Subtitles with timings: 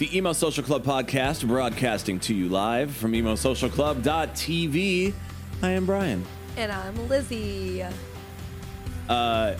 [0.00, 5.12] the Emo Social Club podcast, broadcasting to you live from emosocialclub.tv.
[5.60, 6.24] I am Brian.
[6.56, 7.84] And I'm Lizzie.
[9.10, 9.56] Uh,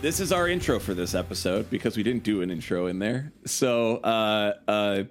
[0.00, 3.30] this is our intro for this episode because we didn't do an intro in there.
[3.44, 5.02] So, uh, uh,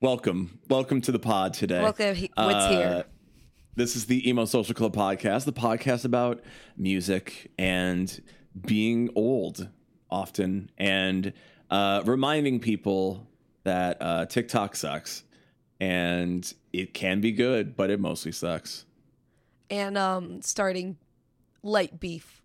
[0.00, 1.82] welcome, welcome to the pod today.
[1.82, 3.04] Welcome, he- what's Uh, here?
[3.74, 6.42] This is the Emo Social Club podcast, the podcast about
[6.78, 8.22] music and
[8.66, 9.68] being old
[10.10, 11.34] often and
[11.70, 13.28] uh, reminding people
[13.66, 15.22] that uh, TikTok sucks
[15.78, 18.86] and it can be good, but it mostly sucks.
[19.70, 20.96] And um, starting
[21.62, 22.42] light beef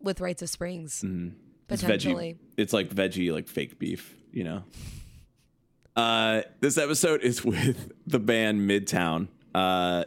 [0.00, 1.36] with Rites of Springs, Mm-hmm.
[1.70, 2.34] It's potentially.
[2.34, 2.58] veggie.
[2.58, 4.64] It's like veggie, like fake beef, you know.
[5.96, 9.28] Uh, this episode is with the band Midtown.
[9.54, 10.04] Uh,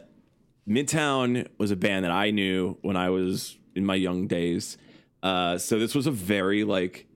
[0.68, 4.76] Midtown was a band that I knew when I was in my young days.
[5.22, 7.06] Uh, so this was a very like,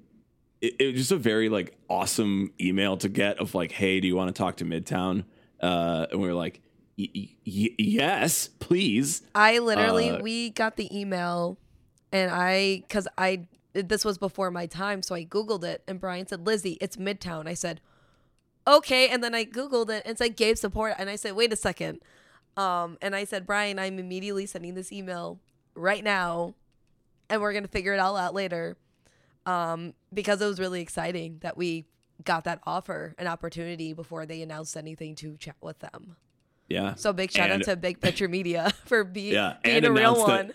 [0.63, 4.07] it, it was just a very like awesome email to get of like, hey, do
[4.09, 5.25] you want to talk to Midtown?
[5.61, 6.61] Uh, and we were like,
[6.97, 9.23] y- y- yes, please.
[9.35, 11.59] I literally, Uh, we got the email,
[12.13, 16.27] and I, because I, this was before my time, so I Googled it, and Brian
[16.27, 17.47] said, Lizzie, it's Midtown.
[17.47, 17.81] I said,
[18.67, 19.09] okay.
[19.09, 20.95] And then I Googled it and said, gave support.
[20.99, 22.01] And I said, wait a second.
[22.57, 25.39] Um, and I said, Brian, I'm immediately sending this email
[25.75, 26.55] right now,
[27.31, 28.77] and we're going to figure it all out later.
[29.47, 31.87] Um, because it was really exciting that we
[32.25, 36.17] got that offer, an opportunity before they announced anything to chat with them.
[36.69, 36.95] Yeah.
[36.95, 39.93] So big shout And- out to Big Picture Media for be, yeah, being and a
[39.93, 40.53] real one.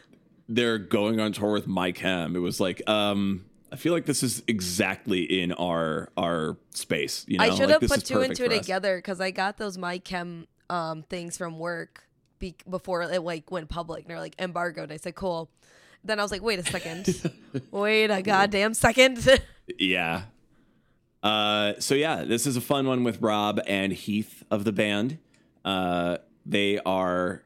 [0.47, 2.35] they're going on tour with My Chem.
[2.35, 7.25] It was like, um, I feel like this is exactly in our our space.
[7.28, 9.78] You know, I should Like, have put two and two together because I got those
[9.78, 12.07] my chem um things from work
[12.39, 14.03] be- before it like went public.
[14.03, 14.89] And they're like embargoed.
[14.94, 15.50] I said cool.
[16.07, 17.31] Then I was like, wait a second,
[17.72, 19.41] wait a goddamn second.
[19.78, 20.22] Yeah.
[21.22, 25.18] Uh, so yeah, this is a fun one with Rob and Heath of the band.
[25.66, 27.44] Uh, they are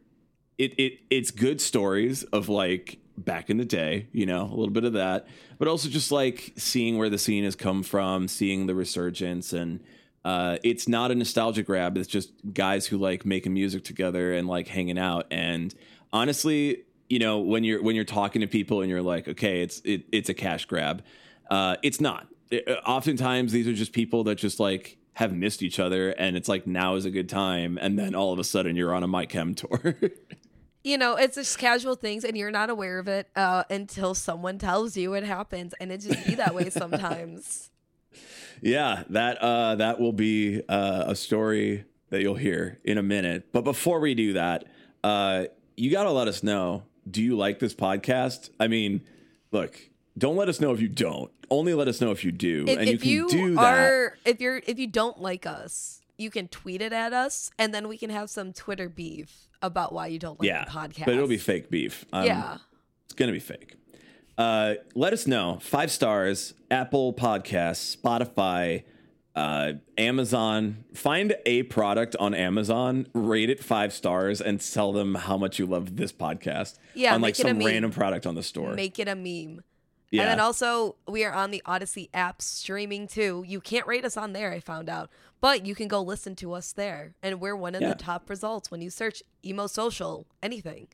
[0.60, 4.70] it it it's good stories of like back in the day, you know, a little
[4.70, 8.68] bit of that, but also just like seeing where the scene has come from, seeing
[8.68, 9.80] the resurgence and
[10.24, 11.98] uh, it's not a nostalgia grab.
[11.98, 15.26] It's just guys who like making music together and like hanging out.
[15.32, 15.74] And
[16.14, 19.82] honestly, you know, when you're when you're talking to people and you're like, okay, it's
[19.84, 21.04] it, it's a cash grab.
[21.50, 22.28] Uh, it's not.
[22.50, 26.38] It- uh, oftentimes, these are just people that just like have missed each other, and
[26.38, 29.04] it's like now is a good time, and then all of a sudden you're on
[29.04, 29.96] a My Chem tour.
[30.86, 34.58] you know, it's just casual things, and you're not aware of it uh, until someone
[34.58, 37.72] tells you it happens, and it just be that way sometimes.
[38.62, 43.52] yeah, that uh, that will be uh, a story that you'll hear in a minute.
[43.52, 44.64] But before we do that,
[45.04, 45.46] uh,
[45.76, 46.84] you got to let us know.
[47.10, 48.50] Do you like this podcast?
[48.60, 49.02] I mean,
[49.52, 49.80] look,
[50.18, 51.32] don't let us know if you don't.
[51.50, 54.14] Only let us know if you do, if, and you if can you do that.
[54.24, 57.88] if you're if you don't like us you can tweet it at us and then
[57.88, 61.16] we can have some twitter beef about why you don't like yeah, the podcast but
[61.16, 62.06] it'll be fake beef.
[62.14, 62.58] Um, yeah
[63.06, 63.76] It's gonna be fake.
[64.38, 65.60] Uh, let us know.
[65.62, 66.54] Five stars.
[66.72, 68.84] Apple Podcasts, Spotify,
[69.36, 70.84] uh, Amazon.
[70.94, 75.66] Find a product on Amazon, rate it five stars, and tell them how much you
[75.66, 76.78] love this podcast.
[76.94, 78.74] Yeah, on like make it a some random product on the store.
[78.74, 79.64] make it a meme
[80.14, 84.04] yeah, and then also we are on the odyssey app streaming too you can't rate
[84.04, 85.10] us on there i found out
[85.40, 87.90] but you can go listen to us there and we're one of Yeah.
[87.90, 90.90] the top results when you search emo social anything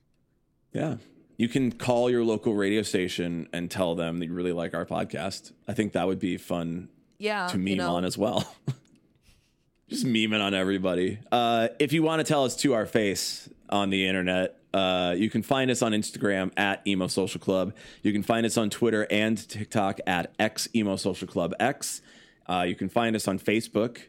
[0.71, 0.97] yeah.
[1.37, 4.85] You can call your local radio station and tell them that you really like our
[4.85, 5.51] podcast.
[5.67, 8.55] I think that would be fun yeah to meme you know on as well.
[9.89, 11.17] Just memeing on everybody.
[11.31, 15.29] Uh, if you want to tell us to our face on the internet, uh, you
[15.29, 17.73] can find us on Instagram at Emo Social Club.
[18.03, 22.02] You can find us on Twitter and TikTok at X Emo Social Club X.
[22.49, 23.99] Uh, you can find us on Facebook.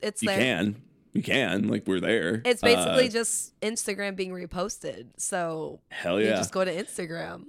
[0.00, 0.76] it's You there can.
[1.12, 1.68] You can.
[1.68, 2.40] Like, we're there.
[2.44, 6.36] it's basically Uh, just instagram being reposted so hell you yeah.
[6.36, 7.44] just go to instagram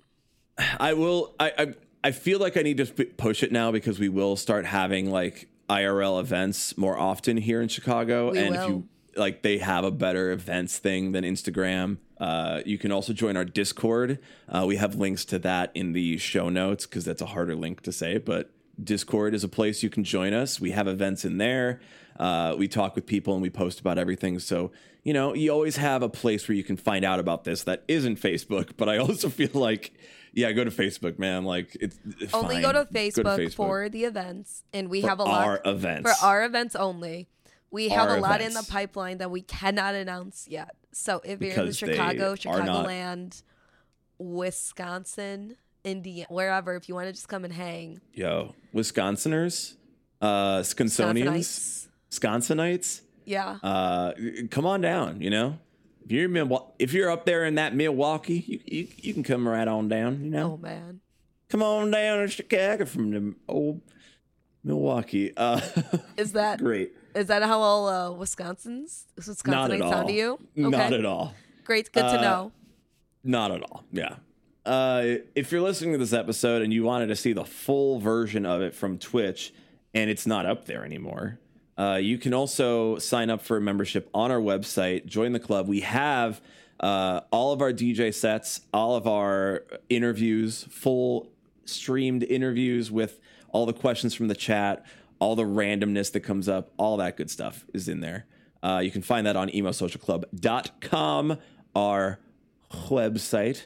[0.80, 1.36] I will.
[1.40, 1.74] I, I
[2.08, 5.50] I feel like I need to push it now because we will start having like
[5.70, 8.88] IRL events more often here in Chicago, We and if you
[9.18, 11.98] like, they have a better events thing than Instagram.
[12.18, 14.20] Uh, you can also join our Discord.
[14.48, 17.82] Uh, we have links to that in the show notes because that's a harder link
[17.82, 18.52] to say, but
[18.82, 20.62] Discord is a place you can join us.
[20.62, 21.82] We have events in there.
[22.18, 24.40] Uh, we talk with people and we post about everything.
[24.40, 24.72] So,
[25.04, 27.84] you know, you always have a place where you can find out about this that
[27.90, 28.78] isn't Facebook.
[28.78, 29.94] But I also feel like,
[30.38, 31.44] yeah, go to Facebook, man.
[31.44, 31.98] Like, it's
[32.34, 32.62] Only fine.
[32.62, 36.10] go to, Facebook for the events, and we For have a lot our events.
[36.20, 37.28] for our events only.
[37.72, 40.76] We have Our a lot in the pipeline that we cannot announce yet.
[40.94, 43.42] So if you're in Because they Chicago, Chicagoland,
[44.20, 49.76] Wisconsin, Indiana, wherever, if you want to just come and hang, Yo, Wisconsiners,
[50.22, 51.88] uh, Wisconsonians, Wisconsinites.
[52.12, 53.58] Wisconsinites, Yeah.
[53.64, 54.14] uh,
[54.50, 55.22] come on down.
[55.22, 55.60] You know,
[56.08, 59.68] if you're if you're up there in that Milwaukee, you, you you can come right
[59.68, 60.24] on down.
[60.24, 61.02] You know, oh man.
[61.50, 63.82] come on down to Chicago from the old
[64.64, 65.36] Milwaukee.
[65.36, 65.62] Uh,
[66.18, 66.94] Is that great?
[67.16, 69.92] is that how all uh, Wisconsin's Wisconsinites all.
[69.92, 70.40] sound to you?
[70.56, 71.34] Not at all.
[71.64, 71.92] Great.
[71.92, 72.52] Good to Uh, know.
[73.24, 73.84] Not at all.
[73.92, 74.18] Yeah.
[74.66, 78.46] Uh, if you're listening to this episode and you wanted to see the full version
[78.46, 79.52] of it from Twitch
[79.96, 81.40] and it's not up there anymore,
[81.78, 85.68] uh, you can also sign up for a membership on our website, join the club.
[85.68, 86.42] We have
[86.80, 91.30] uh, all of our DJ sets, all of our interviews, full
[91.66, 93.20] streamed interviews with
[93.50, 94.86] all the questions from the chat,
[95.20, 98.26] all the randomness that comes up, all that good stuff is in there.
[98.64, 101.38] Uh, you can find that on emosocialclub.com,
[101.76, 102.20] our
[102.72, 103.66] website.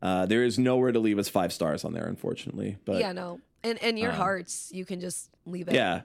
[0.00, 2.76] Uh, there is nowhere to leave us five stars on there, unfortunately.
[2.84, 3.40] But yeah, no.
[3.64, 5.72] And in your hearts, you can just leave it.
[5.72, 6.00] um, yeah,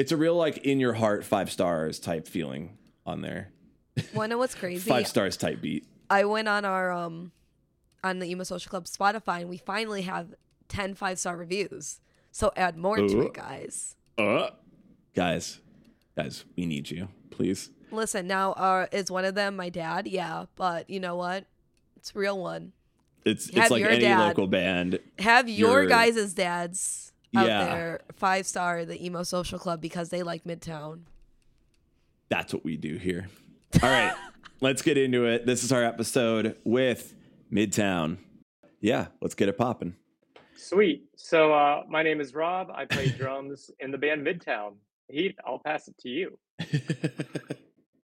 [0.00, 3.52] it's a real like in your heart five stars type feeling on there.
[4.14, 4.88] Wanna know what's crazy?
[4.88, 5.86] Five stars type beat.
[6.08, 7.32] I went on our um
[8.02, 10.34] on the Emo Social Club Spotify and we finally have
[10.68, 12.00] 10 five star reviews.
[12.32, 13.96] So add more to it, guys.
[14.16, 14.50] Uh,
[15.14, 15.60] guys,
[16.16, 17.68] guys, we need you, please.
[17.90, 20.06] Listen, now uh is one of them my dad?
[20.08, 21.44] Yeah, but you know what?
[21.96, 22.72] It's a real one.
[23.26, 24.28] It's it's like your any dad.
[24.28, 24.98] local band.
[25.18, 27.64] Have your You're- guys' dads out Yeah.
[27.64, 31.02] there five star the Emo Social Club because they like Midtown.
[32.28, 33.28] That's what we do here.
[33.82, 34.14] All right,
[34.60, 35.46] let's get into it.
[35.46, 37.14] This is our episode with
[37.52, 38.18] Midtown.
[38.80, 39.94] Yeah, let's get it popping.
[40.56, 41.04] Sweet.
[41.16, 42.68] So uh, my name is Rob.
[42.74, 44.74] I play drums in the band Midtown.
[45.08, 46.38] Heath, I'll pass it to you.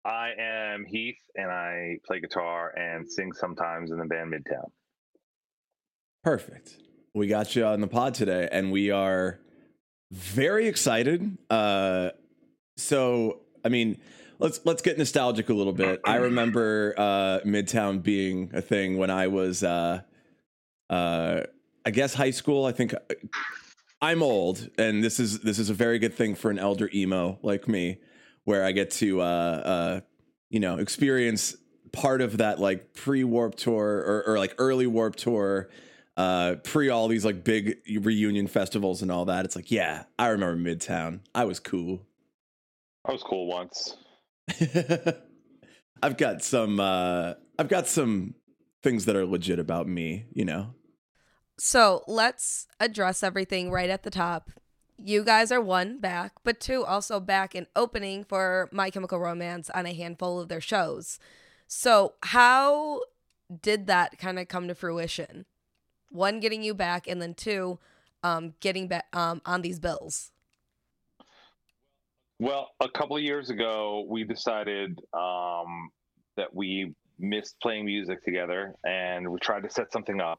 [0.06, 4.70] I am Heath, and I play guitar and sing sometimes in the band Midtown.
[6.22, 6.76] Perfect.
[7.16, 9.38] We got you on the pod today, and we are
[10.10, 11.38] very excited.
[11.48, 12.10] Uh,
[12.76, 13.98] so, I mean,
[14.40, 16.00] let's let's get nostalgic a little bit.
[16.04, 20.00] I remember uh, Midtown being a thing when I was, uh,
[20.90, 21.42] uh,
[21.86, 22.66] I guess, high school.
[22.66, 22.94] I think
[24.02, 27.38] I'm old, and this is this is a very good thing for an elder emo
[27.42, 27.98] like me,
[28.42, 30.00] where I get to, uh, uh,
[30.50, 31.56] you know, experience
[31.92, 35.68] part of that like pre Warped Tour or, or like early Warped Tour
[36.16, 40.28] uh pre all these like big reunion festivals and all that it's like yeah i
[40.28, 42.00] remember midtown i was cool
[43.06, 43.96] I was cool once.
[46.02, 48.34] i've got some uh i've got some
[48.82, 50.74] things that are legit about me you know
[51.58, 54.50] So let's address everything right at the top.
[54.98, 59.70] You guys are one back, but two also back in opening for My Chemical Romance
[59.70, 61.18] on a handful of their shows.
[61.68, 63.00] So how
[63.62, 65.46] did that kind of come to fruition?
[66.14, 67.80] One, getting you back, and then two,
[68.22, 70.30] um, getting back um, on these bills.
[72.38, 75.90] Well, a couple of years ago, we decided um,
[76.36, 80.38] that we missed playing music together, and we tried to set something up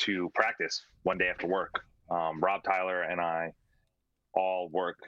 [0.00, 1.80] to practice one day after work.
[2.10, 3.52] Um, Rob Tyler and I
[4.34, 4.98] all work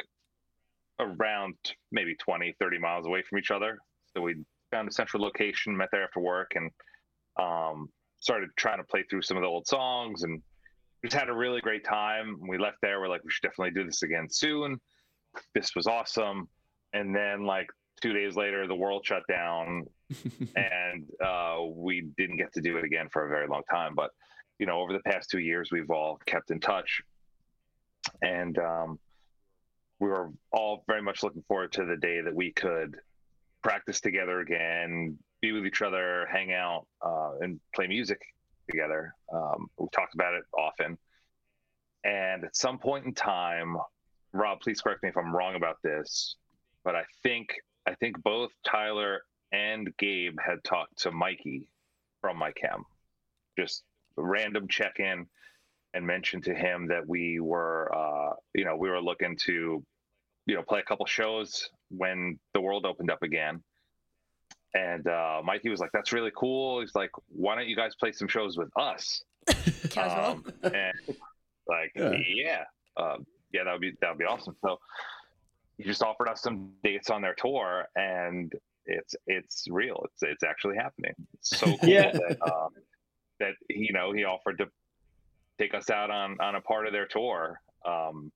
[0.99, 1.57] around
[1.93, 3.77] maybe 20, 30 miles away from each other.
[4.15, 4.37] So we
[4.71, 6.71] found a central location, met there after work, and
[7.39, 10.41] um, started trying to play through some of the old songs and
[11.05, 12.39] just had a really great time.
[12.47, 13.01] We left there.
[13.01, 14.81] We're like, we should definitely do this again soon.
[15.55, 16.49] This was awesome.
[16.93, 17.69] And then, like,
[18.03, 19.87] two days later, the world shut down
[20.57, 23.95] and uh, we didn't get to do it again for a very long time.
[23.95, 24.11] But,
[24.59, 27.01] you know, over the past two years, we've all kept in touch.
[28.23, 28.99] And um,
[30.01, 32.97] we were all very much looking forward to the day that we could
[33.63, 38.21] practice together again, be with each other, hang out, uh, and play music
[38.71, 39.15] together.
[39.33, 40.99] Um, we talked about it often.
[42.05, 43.77] And at some point in time,
[44.33, 46.37] Rob, please correct me if I'm wrong about this,
[46.85, 47.49] but I think
[47.87, 51.69] I think both Tyler and Gabe had talked to Mikey
[52.21, 52.85] from My Chem,
[53.59, 53.83] just
[54.17, 55.27] random check in,
[55.95, 59.83] and mentioned to him that we were, uh, you know, we were looking to,
[60.47, 63.63] you know, play a couple shows when the world opened up again.
[64.75, 68.13] And uh, Mikey was like, "That's really cool." He's like, "Why don't you guys play
[68.13, 69.23] some shows with us?"
[69.91, 70.25] Casual.
[70.25, 70.95] Um, and
[71.67, 72.13] like, Yeah.
[72.29, 72.65] yeah.
[72.97, 73.17] Uh,
[73.53, 74.55] yeah, that would be that would be awesome.
[74.63, 74.79] So
[75.77, 78.53] he just offered us some dates on their tour, and
[78.87, 80.05] it's it's real.
[80.13, 81.15] It's it's actually happening.
[81.35, 82.13] It's so cool Yeah.
[82.13, 82.69] that um,
[83.41, 84.69] that you know he offered to
[85.59, 87.61] take us out on on a part of their tour.
[87.85, 88.31] Um,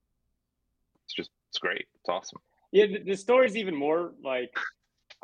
[1.04, 1.86] it's just it's great.
[2.00, 2.40] It's awesome.
[2.72, 4.50] Yeah, the, the story's even more like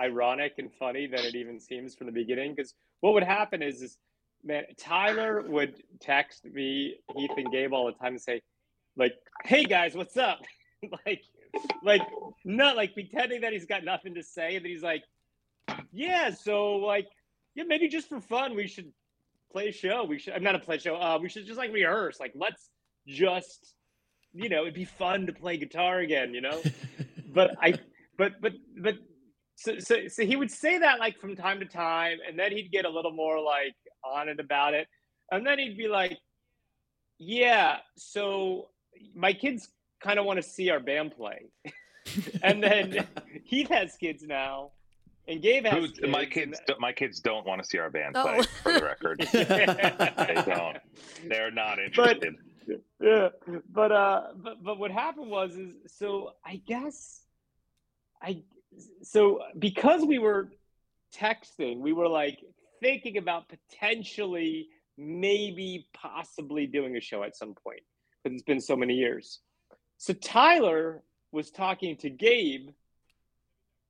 [0.01, 2.55] ironic and funny than it even seems from the beginning.
[2.55, 3.99] Because what would happen is, is
[4.43, 8.43] man, Tyler would text me, Heath and Gabe all the time and say,
[8.97, 9.15] like,
[9.45, 10.41] "Hey guys, what's up?"
[11.07, 11.23] like,
[11.83, 12.03] like
[12.45, 15.05] not like pretending that he's got nothing to say, and then he's like,
[15.93, 17.09] "Yeah, so like,
[17.55, 18.93] yeah, maybe just for fun, we should
[19.53, 20.05] play a show.
[20.05, 20.35] We should.
[20.35, 20.97] I'm not a play show.
[20.97, 22.19] Uh, we should just like rehearse.
[22.19, 22.71] Like, let's
[23.07, 23.75] just."
[24.33, 26.63] You know, it'd be fun to play guitar again, you know?
[27.35, 27.75] but I,
[28.17, 28.95] but but but
[29.63, 32.71] so, so so he would say that like from time to time, and then he'd
[32.73, 33.75] get a little more like
[34.05, 34.89] on it about it,
[35.31, 36.17] and then he'd be like,
[37.19, 38.69] "Yeah, so
[39.15, 39.69] my kids
[40.03, 41.51] kind of want to see our band play,"
[42.43, 43.07] and then
[43.45, 44.71] Heath has kids now,
[45.29, 47.79] and Gabe has Who- kids, my and- kids, don't- my kids don't want to see
[47.79, 48.23] our band Oh.
[48.23, 48.43] play.
[48.63, 50.79] For the record, they don't.
[51.29, 52.37] They're not interested.
[53.01, 53.29] yeah
[53.73, 57.23] but uh but but what happened was is so i guess
[58.23, 58.41] i
[59.03, 60.51] so because we were
[61.15, 62.41] texting we were like
[62.81, 67.81] thinking about potentially maybe possibly doing a show at some point
[68.23, 69.41] because it's been so many years
[69.99, 72.71] so tyler was talking to gabe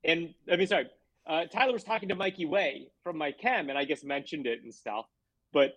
[0.03, 0.87] and i mean sorry
[1.27, 4.63] uh, tyler was talking to mikey way from my chem and i guess mentioned it
[4.63, 5.05] and stuff
[5.53, 5.73] but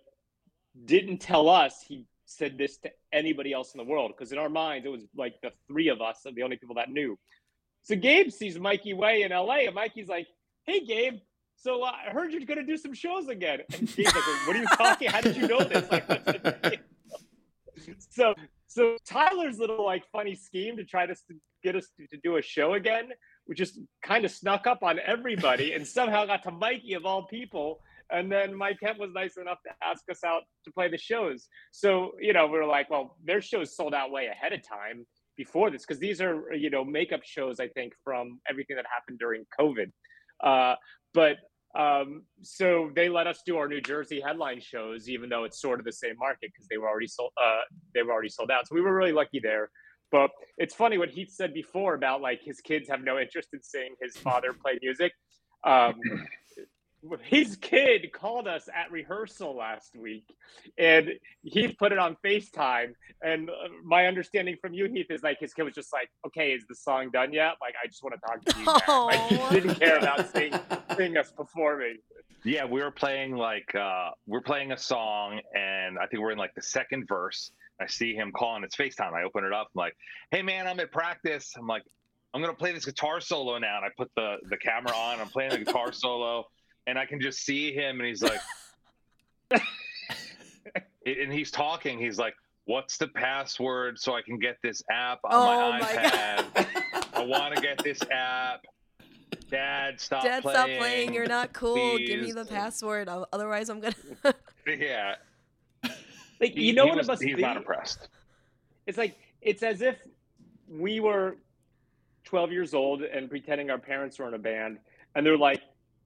[0.85, 4.49] didn't tell us he said this to anybody else in the world because in our
[4.49, 7.17] minds it was like the three of us are the only people that knew.
[7.85, 10.27] So Gabe sees Mikey Way in LA, and Mikey's like,
[10.63, 11.19] "Hey Gabe,
[11.55, 14.59] so uh, I heard you're gonna do some shows again." And Gabe's like, "What are
[14.59, 15.09] you talking?
[15.09, 16.81] How did you know this?" Like,
[18.09, 18.33] so
[18.65, 21.15] so Tyler's little like funny scheme to try to
[21.63, 23.09] get us to, to do a show again,
[23.45, 27.27] which just kind of snuck up on everybody and somehow got to Mikey of all
[27.27, 27.81] people.
[28.11, 31.47] And then My Chem was nice enough to ask us out to play the shows.
[31.71, 35.05] So, you know, we are like, well, their shows sold out way ahead of time
[35.37, 39.19] before this because these are, you know, makeup shows, I think, from everything that happened
[39.19, 39.91] during COVID.
[40.43, 40.75] Uh,
[41.13, 41.37] but
[41.77, 45.79] um, so they let us do our New Jersey headline shows, even though it's sort
[45.79, 47.31] of the same market because they were already sold.
[47.41, 47.61] Uh,
[47.93, 48.67] they were already sold out.
[48.67, 49.69] So we were really lucky there.
[50.11, 53.61] But it's funny what Heath said before about like his kids have no interest in
[53.61, 55.11] seeing his father play music.
[55.65, 55.95] Um,
[57.23, 60.35] his kid called us at rehearsal last week
[60.77, 61.11] and
[61.43, 62.93] he put it on FaceTime.
[63.21, 66.51] And uh, my understanding from you, Heath, is like his kid was just like, okay,
[66.51, 67.53] is the song done yet?
[67.61, 68.65] Like, I just want to talk to you.
[68.65, 70.53] Dad." Like, he didn't care about seeing,
[70.97, 71.97] seeing us performing.
[72.43, 76.37] Yeah, we were playing like uh we're playing a song and I think we're in
[76.37, 77.51] like the second verse.
[77.81, 79.13] I see him calling it's FaceTime.
[79.13, 79.69] I open it up.
[79.75, 79.97] I'm like,
[80.29, 81.53] hey man, I'm at practice.
[81.57, 81.81] I'm like,
[82.35, 83.77] I'm gonna play this guitar solo now.
[83.77, 86.45] And I put the the camera on, I'm playing the guitar solo,
[86.87, 88.39] and I can just see him and he's like
[91.05, 92.35] and he's talking, he's like,
[92.67, 96.65] What's the password so I can get this app on Oh my my iPad?
[97.13, 98.65] I want to get this app.
[99.51, 100.33] Dad, stop playing.
[100.33, 100.55] Dad, playing.
[100.55, 101.13] stop playing.
[101.13, 101.99] You're not cool.
[101.99, 103.07] Give me the password.
[103.07, 103.93] o- Otherwise, I'm gonna.
[104.67, 105.13] Yeah.
[106.41, 107.41] Like, He- you know he what was- it must he's be?
[107.43, 108.09] not impressed.
[108.87, 109.97] it's like it's as if
[110.67, 111.37] we were
[112.23, 114.79] 12 years old and pretending our parents were in a band
[115.13, 115.61] and they're like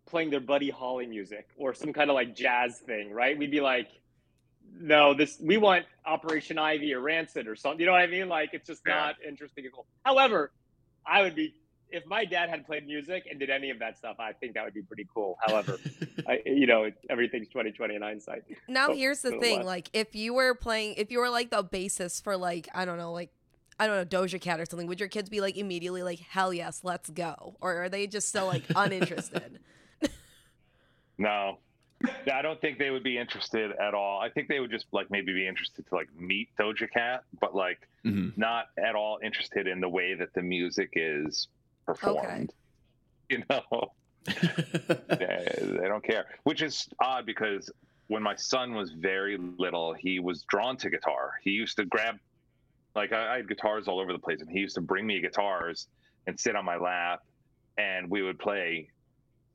[0.10, 3.38] playing their buddy holly music or some kind of like jazz thing right?
[3.38, 3.88] We'd be like
[4.80, 8.30] no this we want operation ivy or rancid or something you know what i mean?
[8.30, 8.94] Like it's just Yeah.
[8.96, 9.86] not interesting at all.
[10.04, 10.52] However
[11.06, 11.54] i would be
[11.92, 14.64] if my dad had played music and did any of that stuff i think that
[14.66, 15.38] would be pretty cool.
[15.42, 15.80] However
[16.28, 18.44] I, you know everything's 2020 in hindsight.
[18.68, 19.66] Now Oh, here's the thing what?
[19.66, 22.98] like if you were playing if you were like the bassist for like i don't
[22.98, 23.32] know like
[23.80, 26.54] i don't know doja cat or something would your kids be like immediately like hell
[26.54, 29.60] yes let's go or are they just still like uninterested
[31.20, 31.60] No.
[32.26, 34.22] Yeah, I don't think they would be interested at all.
[34.22, 37.54] I think they would just like maybe be interested to like meet Doja Cat, but
[37.54, 38.38] like Mhm.
[38.38, 41.50] not at all interested in the way that the music is
[41.86, 42.54] performed.
[43.28, 43.92] You know,
[44.26, 47.70] they, they don't care, which is odd because
[48.08, 51.34] when my son was very little, he was drawn to guitar.
[51.44, 52.18] He used to grab,
[52.96, 55.20] like, I, I had guitars all over the place, and he used to bring me
[55.22, 55.88] guitars
[56.26, 57.22] and sit on my lap,
[57.78, 58.90] and we would play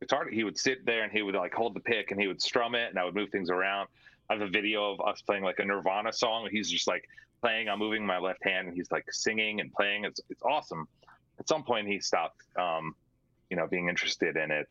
[0.04, 0.28] guitar.
[0.28, 2.74] He would sit there and he would like hold the pick and he would strum
[2.74, 3.88] it, and I would move things around.
[4.30, 6.48] I have a video of us playing like a Nirvana song.
[6.50, 7.04] He's just like
[7.42, 7.68] playing.
[7.68, 10.04] I'm moving my left hand, and he's like singing and playing.
[10.04, 10.86] It's it's awesome.
[11.38, 12.94] At some point, he stopped, um,
[13.50, 14.66] you know, being interested in it.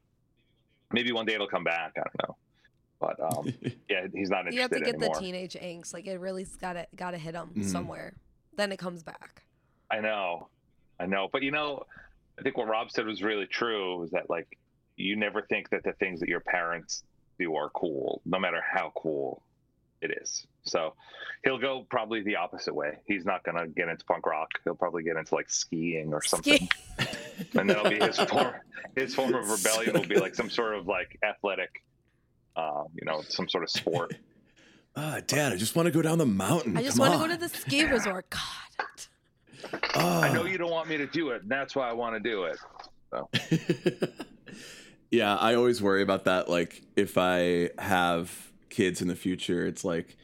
[0.91, 1.91] Maybe one day it'll come back.
[1.97, 2.37] I don't know,
[2.99, 3.53] but um,
[3.89, 5.15] yeah, he's not interested you have to get anymore.
[5.15, 7.63] the teenage angst like it really's gotta gotta hit them Mhm.
[7.65, 8.13] somewhere
[8.55, 9.41] then it comes back
[9.91, 10.47] I know,
[10.99, 11.83] I know, but you know,
[12.39, 14.03] I think what Rob said was really true.
[14.03, 14.47] Is that like
[14.97, 17.03] you never think that the things that your parents
[17.39, 19.41] do are cool, no matter how cool
[20.01, 20.45] it is.
[20.63, 20.93] So
[21.43, 22.99] he'll go probably the opposite way.
[23.05, 24.49] He's not going to get into punk rock.
[24.63, 26.69] He'll probably get into like skiing or something.
[26.99, 28.53] Ski- and that'll be his form.
[28.95, 31.83] His form of rebellion will be like some sort of like athletic,
[32.55, 34.15] uh, you know, some sort of sport.
[34.95, 36.77] Ah, Dad, I just want to go down the mountain.
[36.77, 38.29] I just Come want to go to the ski resort.
[38.29, 39.79] God.
[39.95, 40.21] Ah.
[40.21, 41.41] I know you don't want me to do it.
[41.41, 44.13] And that's why I want to do it.
[45.13, 46.49] Yeah, I always worry about that.
[46.49, 50.17] Like, if I have kids in the future, it's like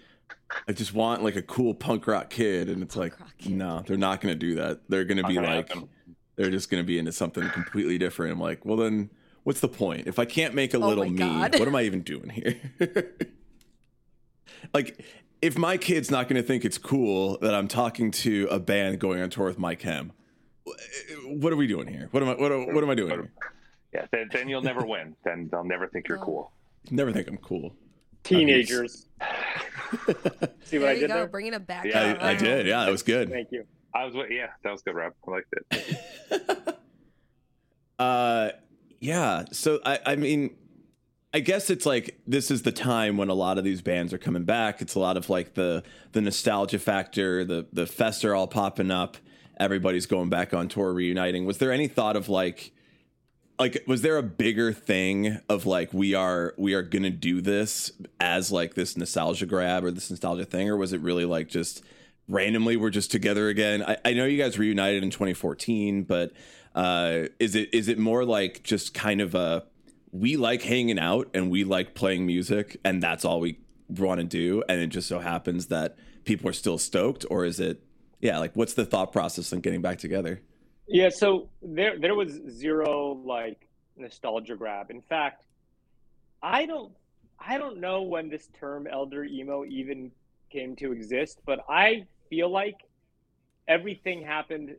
[0.67, 3.97] I just want like a cool punk rock kid, and it's Punk like, no, they're
[3.97, 4.81] not going to do that.
[4.89, 5.89] They're going to Not be gonna like, happen.
[6.37, 8.33] they're just going to be into something completely different.
[8.33, 9.11] I'm like, well, then
[9.43, 10.07] what's the point?
[10.07, 12.59] If I can't make a Oh little me, what am I even doing here?
[14.73, 15.05] like,
[15.43, 18.97] if my kid's not going to think it's cool that I'm talking to a band
[18.99, 20.13] going on tour with My Chem,
[21.27, 22.07] what are we doing here?
[22.09, 22.33] What am I?
[22.33, 23.11] What, am- what am I doing?
[23.11, 23.31] Here?
[23.93, 25.15] Yeah, then, then you'll never win.
[25.23, 26.51] Then they'll never think you're cool.
[26.91, 27.73] Never think I'm cool.
[28.23, 29.07] Teenagers.
[30.05, 31.27] See what There I you did go, there?
[31.27, 31.85] bringing it back.
[31.85, 32.17] Yeah.
[32.21, 32.67] I, I did.
[32.67, 33.29] Yeah, that was good.
[33.29, 33.65] Thank you.
[33.93, 35.13] I was, yeah, that was good, Rob.
[35.27, 36.77] I liked it.
[37.99, 38.49] uh,
[38.99, 39.45] yeah.
[39.51, 40.55] So I, I mean,
[41.33, 44.17] I guess it's like this is the time when a lot of these bands are
[44.17, 44.81] coming back.
[44.81, 47.43] It's a lot of like the the nostalgia factor.
[47.43, 49.17] The the fests are all popping up.
[49.59, 51.45] Everybody's going back on tour, reuniting.
[51.45, 52.71] Was there any thought of like?
[53.59, 57.91] Like, was there a bigger thing of like we are we are gonna do this
[58.19, 61.83] as like this nostalgia grab or this nostalgia thing, or was it really like just
[62.29, 63.83] randomly we're just together again.
[63.83, 66.31] I, I know you guys reunited in 2014, but
[66.75, 69.65] uh, is it is it more like just kind of a
[70.11, 74.25] we like hanging out and we like playing music and that's all we want to
[74.25, 77.83] do, and it just so happens that people are still stoked, or is it
[78.21, 80.41] yeah like what's the thought process on getting back together?
[80.91, 84.89] Yeah, so there there was zero like nostalgia grab.
[84.89, 85.45] In fact,
[86.41, 86.91] I don't
[87.39, 90.11] I don't know when this term elder emo even
[90.51, 92.75] came to exist, but I feel like
[93.67, 94.75] everything happened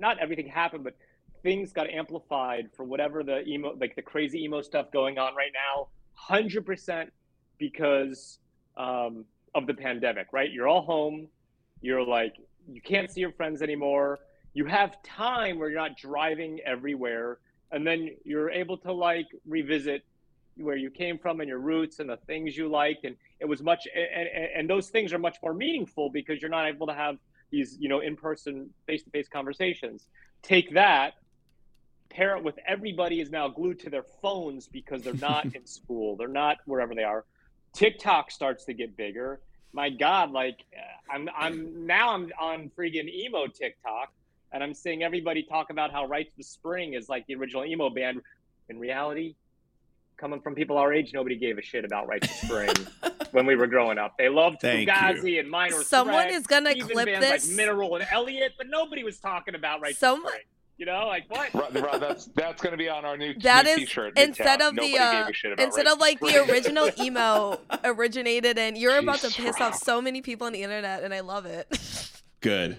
[0.00, 0.96] not everything happened, but
[1.44, 5.52] things got amplified for whatever the emo like the crazy emo stuff going on right
[5.54, 5.86] now,
[6.28, 7.10] 100%
[7.58, 8.40] because
[8.76, 10.50] um, of the pandemic, right?
[10.50, 11.28] You're all home,
[11.80, 12.34] you're like
[12.68, 14.18] you can't see your friends anymore
[14.54, 17.38] you have time where you're not driving everywhere
[17.72, 20.04] and then you're able to like revisit
[20.56, 23.62] where you came from and your roots and the things you liked and it was
[23.62, 26.94] much and, and, and those things are much more meaningful because you're not able to
[26.94, 27.18] have
[27.50, 30.06] these you know in-person face-to-face conversations.
[30.42, 31.14] Take that
[32.10, 36.16] pair it with everybody is now glued to their phones because they're not in school
[36.16, 37.24] they're not wherever they are.
[37.72, 39.40] Tiktok starts to get bigger.
[39.72, 40.60] My god like
[41.10, 44.12] i'm i'm now i'm on freaking emo tiktok
[44.54, 47.90] and I'm seeing everybody talk about how Rites of Spring is like the original emo
[47.90, 48.22] band.
[48.70, 49.34] In reality,
[50.16, 52.70] coming from people our age, nobody gave a shit about Rites of Spring
[53.32, 54.16] when we were growing up.
[54.16, 57.48] They loved Thank Fugazi and Minor Someone Threat, is gonna even clip bands this.
[57.48, 60.42] like Mineral and Elliott, but nobody was talking about Right Some- of Spring.
[60.76, 61.54] You know, like what?
[61.54, 64.18] Rob, Rob, that's that's going to be on our new, That new is t-shirt.
[64.18, 64.68] instead Midtown.
[64.70, 68.58] of the uh, gave a shit about instead Rights of like the original emo originated
[68.58, 69.72] and you're about to piss Rob.
[69.72, 71.68] off so many people on the internet and I love it.
[72.40, 72.76] Good,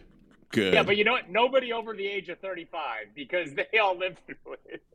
[0.56, 0.74] good.
[0.74, 1.30] Yeah, but you know what?
[1.30, 4.82] Nobody over the age of 35 because they all lived through it.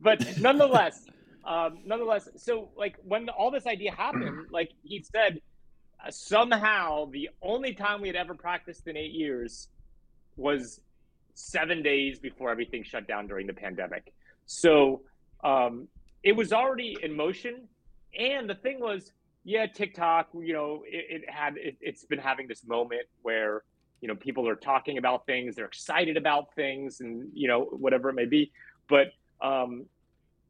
[0.00, 1.06] But nonetheless,
[1.44, 5.40] um, nonetheless, so like when all this idea happened, like he said,
[6.04, 9.68] uh, somehow the only time we had ever practiced in eight years
[10.36, 10.80] was
[11.34, 14.12] seven days before everything shut down during the pandemic.
[14.46, 15.02] So
[15.44, 15.86] um,
[16.22, 17.68] it was already in motion.
[18.18, 19.12] And the thing was,
[19.44, 23.62] yeah, TikTok, you know, it, it had, it, it's been having this moment where,
[24.02, 28.10] you know, people are talking about things, they're excited about things and, you know, whatever
[28.10, 28.50] it may be.
[28.88, 29.86] But um,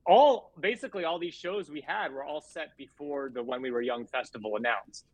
[0.07, 3.83] all, basically all these shows we had were all set before the When We Were
[3.83, 5.05] Young festival announced.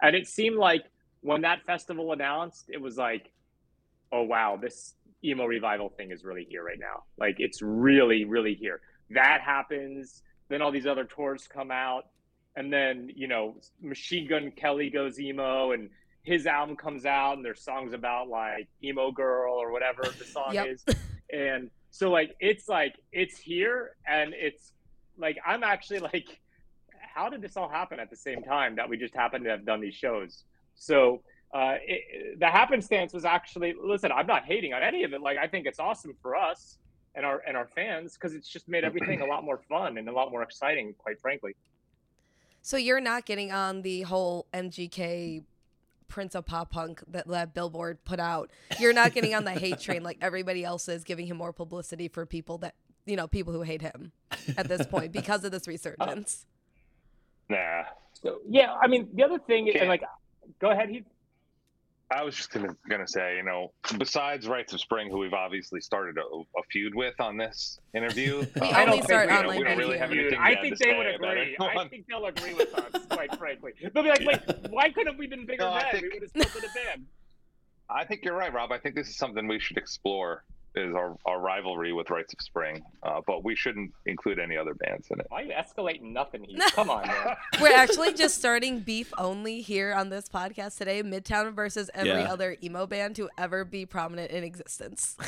[0.00, 0.84] And it seemed like
[1.22, 3.32] when that festival announced, it was like,
[4.12, 7.02] oh, wow, this emo revival thing is really here right now.
[7.18, 8.80] Like it's really, really here.
[9.10, 10.22] That happens.
[10.48, 12.04] Then all these other tours come out.
[12.54, 15.90] And then, you know, Machine Gun Kelly goes emo and
[16.28, 20.52] his album comes out and there's songs about like emo girl or whatever the song
[20.52, 20.66] Yep.
[20.66, 20.84] is.
[21.32, 24.72] And so like it's like it's here and it's
[25.16, 26.26] like I'm actually like
[27.14, 29.64] how did this all happen at the same time that we just happened to have
[29.64, 30.44] done these shows?
[30.76, 31.22] So
[31.54, 34.12] uh, it, the happenstance was actually listen.
[34.12, 35.22] I'm not hating on any of it.
[35.22, 36.76] Like I think it's awesome for us
[37.14, 40.08] and our and our fans because it's just made everything a lot more fun and
[40.08, 40.94] a lot more exciting.
[40.98, 41.56] Quite frankly,
[42.60, 45.42] so you're not getting on the whole MGK
[46.08, 48.50] Prince of Pop Punk that, that Billboard put out.
[48.80, 52.08] You're not getting on the hate train like everybody else is, giving him more publicity
[52.08, 52.74] for people that
[53.06, 54.12] you know people who hate him
[54.56, 56.46] at this point because of this resurgence.
[57.48, 57.84] Nah.
[58.22, 59.78] So yeah, I mean the other thing, Okay.
[59.78, 60.02] and like,
[60.58, 61.04] go ahead, Heath.
[62.10, 65.80] I was just gonna gonna say, you know, besides Rites of Spring, who we've obviously
[65.80, 69.14] started a, a feud with on this interview, We uh, I don't only think we
[69.26, 71.56] don't- online we don't really have Dude, anything I think to they say would agree.
[71.60, 73.72] I think they'll agree with us, quite frankly.
[73.92, 74.40] They'll be like, wait,
[74.70, 77.06] why couldn't we been bigger No, I think- We would have still been a band.
[77.90, 78.72] I think you're right, Rob.
[78.72, 80.44] I think this is something we should explore.
[80.78, 84.74] Is our, our rivalry with Rites of Spring, uh, but we shouldn't include any other
[84.74, 85.26] bands in it.
[85.28, 86.62] Why are you escalating nothing, Heath?
[86.74, 87.34] Come on, man.
[87.60, 91.02] We're actually just starting beef only here on this podcast today.
[91.02, 92.32] Midtown versus every Yeah.
[92.32, 95.16] other emo band to ever be prominent in existence.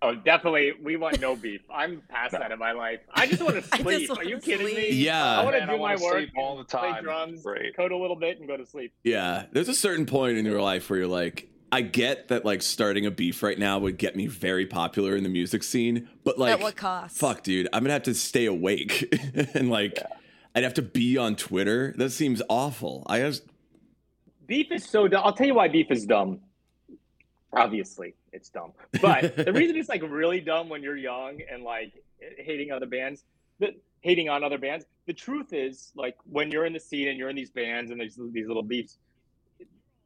[0.00, 0.74] Oh, definitely.
[0.80, 1.60] We want no beef.
[1.68, 3.00] I'm past that in my life.
[3.12, 4.10] I just want to I just sleep.
[4.10, 4.90] Are wanna you kidding me?
[4.92, 5.40] Yeah.
[5.40, 6.92] I want to do my work sleep all the time.
[6.94, 7.74] play drums, Great.
[7.76, 8.92] code a little bit, and go to sleep.
[9.02, 12.62] Yeah, there's a certain point in your life where you're like, I get that like
[12.62, 16.38] starting a beef right now would get me very popular in the music scene, but
[16.38, 17.16] like, At what cost?
[17.16, 19.14] fuck, dude, I'm gonna have to stay awake
[19.54, 19.98] and like,
[20.54, 21.94] I'd have to be on Twitter.
[21.98, 23.04] That seems awful.
[23.06, 23.44] I just,
[24.46, 25.22] Beef is so dumb.
[25.24, 26.40] I'll tell you why beef is dumb.
[27.52, 28.72] Obviously, it's dumb.
[29.00, 31.92] But the reason it's like really dumb when you're young and like
[32.38, 33.24] hating other bands,
[33.58, 34.86] the, hating on other bands.
[35.06, 38.00] The truth is, like when you're in the scene and you're in these bands and
[38.00, 38.98] there's these little beefs,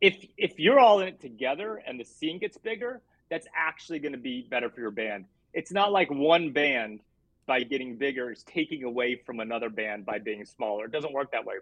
[0.02, 4.12] if if you're all in it together and the scene gets bigger, that's actually going
[4.12, 5.24] to be better for your band.
[5.54, 7.00] It's not like one band
[7.46, 10.84] by getting bigger is taking away from another band by being smaller.
[10.84, 11.54] It doesn't work that way.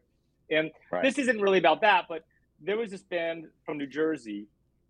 [0.50, 1.02] And Right.
[1.02, 2.24] this isn't really about that, but
[2.60, 4.46] there was this band from New Jersey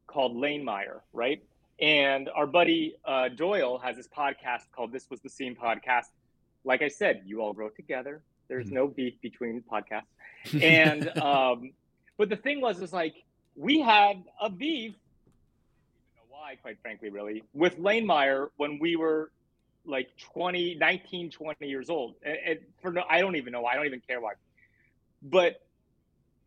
[0.07, 1.43] called Lane Meyer, right?
[1.81, 6.07] And our buddy uh, Doyle has this podcast called This Was the Scene Podcast.
[6.65, 8.23] Like I said, you all grow together.
[8.49, 8.73] There's Mhm.
[8.73, 10.05] no beef between podcasts.
[10.63, 11.73] And um,
[12.17, 13.15] but the thing was, is like
[13.57, 14.95] we had a beef.
[14.97, 19.31] I don't even know why, quite frankly, really, with Lane Meyer when we were
[19.85, 22.15] like 20, 19, 20 years old.
[22.23, 23.63] And, and for no, I don't even know.
[23.63, 23.73] why.
[23.73, 24.33] I don't even care why.
[25.23, 25.63] But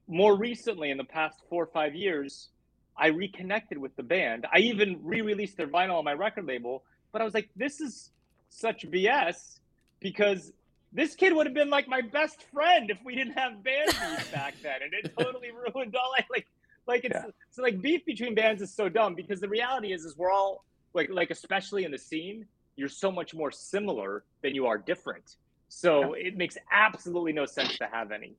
[0.07, 2.49] more recently, in the past four or five years,
[2.97, 4.45] I reconnected with the band.
[4.51, 6.83] I even re-released their vinyl on my record label.
[7.11, 8.11] But I was like, this is
[8.49, 9.59] such BS
[9.99, 10.51] because
[10.91, 13.95] this kid would have been like my best friend if we didn't have band
[14.31, 16.13] back then, and it totally ruined all.
[16.17, 16.47] I like,
[16.87, 17.31] like it's Yeah.
[17.51, 20.65] so like beef between bands is so dumb because the reality is, is we're all
[20.93, 25.37] like, like especially in the scene, you're so much more similar than you are different.
[25.69, 28.35] So it makes absolutely no sense to have any.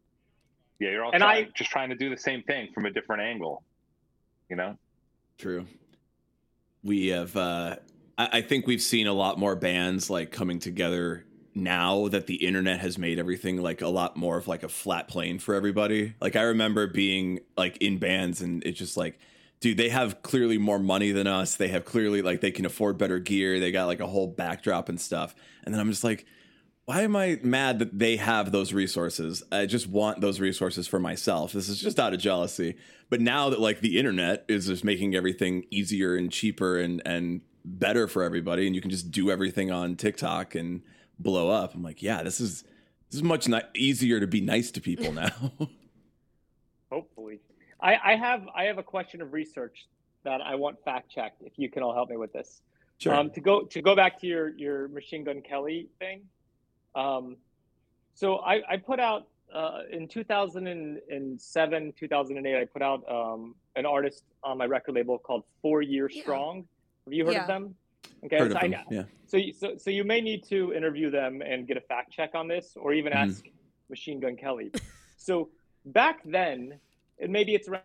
[0.79, 2.91] Yeah, you're all And trying, I- just trying to do the same thing from a
[2.91, 3.63] different angle.
[4.49, 4.77] You know?
[5.39, 5.67] True.
[6.83, 7.77] We have, uh,
[8.19, 12.37] I, I think we've seen a lot more bands like coming together now that the
[12.37, 16.15] internet has made everything like a lot more of like a flat plane for everybody.
[16.21, 19.19] Like I remember being like in bands and it's just like,
[19.61, 21.57] dude, they have clearly more money than us.
[21.57, 23.61] They have clearly like they can afford better gear.
[23.61, 25.35] They got like a whole backdrop and stuff.
[25.65, 26.27] And then I'm just like,
[26.87, 29.43] why am I mad that they have those resources?
[29.51, 31.53] I just want those resources for myself.
[31.53, 32.77] This is just out of jealousy.
[33.09, 37.41] But now that like the internet is just making everything easier and cheaper and and
[37.65, 40.83] better for everybody, and you can just do everything on TikTok and
[41.19, 41.75] blow up.
[41.75, 42.63] I'm like, yeah, this is
[43.11, 45.31] this is much ni- easier to be nice to people now.
[46.91, 47.41] Hopefully,
[47.81, 49.87] I, I have I have a question of research
[50.25, 51.43] that I want fact checked.
[51.43, 52.61] If you can all help me with this.
[53.11, 56.23] Um, to go to go back to your your Machine Gun Kelly thing.
[56.95, 57.37] Um,
[58.15, 62.57] so I, I put out uh, in 2007, 2008.
[62.57, 66.23] I put out um, an artist on my record label called Four Year Yeah.
[66.23, 66.65] Strong.
[67.05, 67.43] Have you heard Yeah.
[67.43, 67.75] of them?
[68.25, 68.71] Okay, Heard so of I them?
[68.71, 69.03] know- Yeah.
[69.27, 72.35] so, you, so, so you may need to interview them and get a fact check
[72.35, 73.17] on this, or even Mhm.
[73.17, 73.45] ask
[73.91, 74.71] Machine Gun Kelly.
[75.17, 75.51] so
[75.87, 76.79] back then,
[77.21, 77.83] and maybe it's around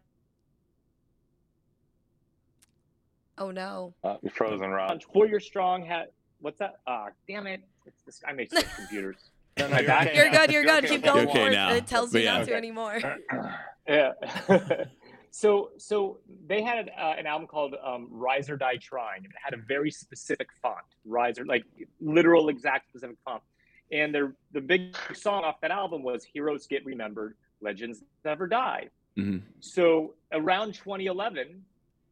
[3.37, 3.93] Oh no.
[4.03, 5.01] Uh, you're frozen, Rob.
[5.13, 5.85] four year strong.
[5.85, 6.11] hat.
[6.41, 6.75] what's that?
[6.87, 7.61] Ah, damn it!
[7.85, 8.21] It's this.
[8.27, 9.15] I may switch computers.
[9.57, 10.83] No, no, you're okay You're good, you're good.
[10.85, 11.51] Keep You're going okay for it.
[11.53, 11.73] now.
[11.73, 12.37] It tells But you yeah.
[12.39, 12.99] not to anymore.
[13.87, 14.11] Yeah.
[15.31, 19.25] so so they had uh, an album called um, Rise or Die Trying.
[19.25, 21.65] It had a very specific font, Rise or like
[21.99, 23.41] literal exact specific font.
[23.91, 28.89] And their the big song off that album was Heroes Get Remembered, Legends Never Die.
[29.17, 29.41] Mhm.
[29.59, 31.63] So around 2011,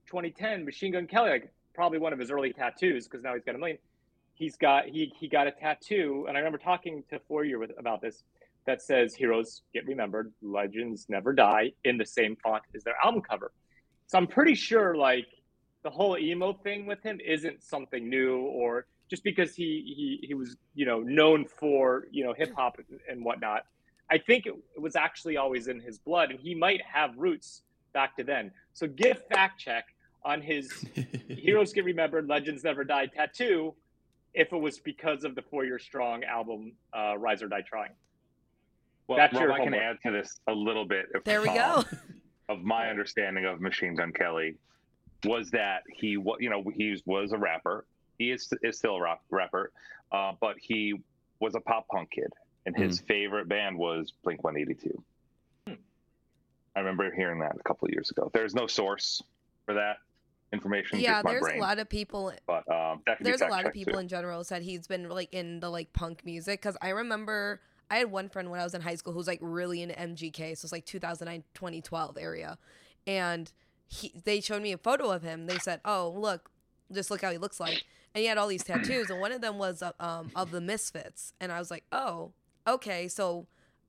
[0.07, 3.55] 2010, Machine Gun Kelly, like probably one of his early tattoos, because now he's got
[3.55, 3.77] a million.
[4.33, 7.71] He's got he he got a tattoo, and I remember talking to Four Year with
[7.77, 8.23] about this
[8.67, 13.21] that says "Heroes Get Remembered, Legends Never Die" in the same font as their album
[13.21, 13.51] cover.
[14.05, 15.27] So I'm pretty sure like
[15.83, 20.33] the whole emo thing with him isn't something new, or just because he he he
[20.35, 22.77] was you know known for you know hip hop
[23.09, 23.63] and whatnot.
[24.09, 28.15] I think it, was actually always in his blood, and he might have roots back
[28.17, 28.51] to then.
[28.73, 29.85] So give fact check
[30.23, 30.71] on his
[31.29, 33.73] Heroes Get Remembered, Legends Never Die tattoo
[34.33, 37.91] if it was because of the Four Year Strong album, uh, Rise or Die Trying.
[39.07, 41.05] Well, That's Rob, your I can add to this a little bit.
[41.13, 41.83] If, There we go.
[42.49, 44.55] Of my understanding of Machine Gun Kelly,
[45.25, 47.85] was that he was, you know, he was a rapper.
[48.17, 49.73] He is is still a rap, rapper,
[50.13, 50.93] uh, but he
[51.41, 52.31] was a pop punk kid,
[52.65, 55.03] and his favorite band was Blink One Eighty Two.
[55.67, 58.29] I remember hearing that a couple of years ago.
[58.33, 59.21] There's no source
[59.65, 59.97] for that
[60.53, 60.99] information.
[60.99, 61.57] yeah, there's brain.
[61.57, 63.99] a lot of people but um, that there's a lot of people too.
[63.99, 67.59] in general said he's been like in the like punk music because i remember
[67.89, 69.95] i had one friend when i was in high school who was like really into
[69.95, 72.57] mgk so it's like 2009 2012 area.
[73.05, 73.51] And
[73.87, 75.47] he they showed me a photo of him.
[75.47, 76.51] They said oh look
[76.91, 77.83] just look how he looks like.
[78.13, 80.61] And he had all these tattoos and one of them was uh, um of the
[80.61, 81.33] misfits.
[81.39, 82.31] And i was like oh
[82.67, 83.07] okay.
[83.07, 83.47] So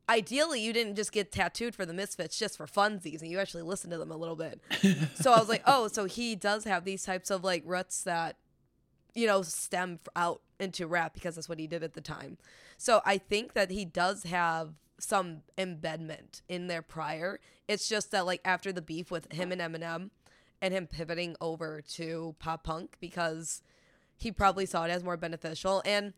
[0.09, 3.63] ideally you didn't just get tattooed for the misfits just for funsies and you actually
[3.63, 4.61] listened to them a little bit.
[5.21, 8.37] So i was like oh so he does have these types of like roots that
[9.15, 12.37] you know stem out into rap because that's what he did at the time
[12.77, 18.27] so i think that he does have some embedment in there prior it's just that
[18.27, 20.11] like after the beef with him and eminem
[20.61, 23.62] and him pivoting over to pop punk because
[24.16, 26.14] he probably saw it as more beneficial and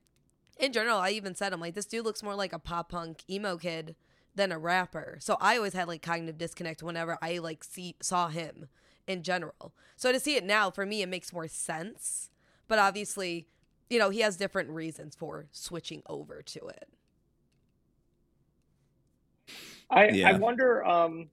[0.61, 3.25] in general, I even said, I'm like, this dude looks more like a pop punk
[3.29, 3.97] emo kid
[4.35, 5.17] than a rapper.
[5.21, 8.69] So I always had like cognitive disconnect whenever I like see saw him
[9.07, 9.73] in general.
[9.97, 12.31] So to see it now, for me, it makes more sense.
[12.69, 13.49] But obviously,
[13.91, 16.89] you know, he has different reasons for switching over to it.
[19.91, 20.31] I Yeah.
[20.31, 21.29] I wonder, um,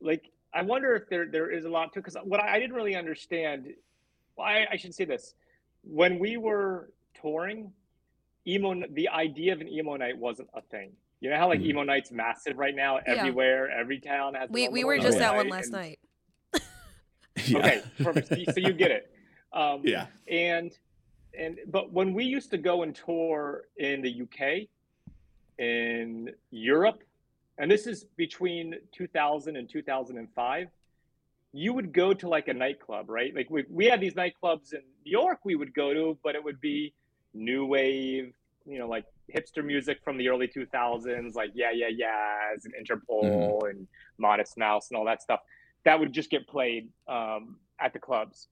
[0.00, 2.74] like, I wonder if there there is a lot to because what I, I didn't
[2.74, 3.66] really understand.
[4.36, 5.34] Well, I, I should say this:
[5.82, 7.70] when we were touring,
[8.46, 10.92] emo the idea of an emo night wasn't a thing.
[11.20, 11.66] You know how like Mhm.
[11.66, 13.14] emo night's massive right now, Yeah.
[13.16, 14.48] everywhere, every town has.
[14.48, 15.30] We we were just yeah.
[15.32, 15.98] at one last and- night.
[17.46, 17.58] Yeah.
[17.58, 18.28] Okay, perfect.
[18.28, 19.12] So- so you get it.
[19.52, 20.08] Um, Yeah.
[20.30, 20.76] and
[21.38, 24.68] and but when we used to go and tour in the UK,
[25.58, 27.02] in Europe,
[27.58, 30.68] and this is between 2000 and 2005,
[31.52, 33.34] you would go to like a nightclub, right?
[33.34, 36.42] Like we we had these nightclubs in New York we would go to, but it
[36.42, 36.92] would be
[37.34, 38.34] new wave,
[38.66, 43.70] you know, like hipster music from the early 2000s, like Yeah Yeah Yeahs and Interpol
[43.70, 43.86] and
[44.18, 45.40] Modest Mouse and all that stuff.
[45.84, 48.48] That would just get played um, at the clubs,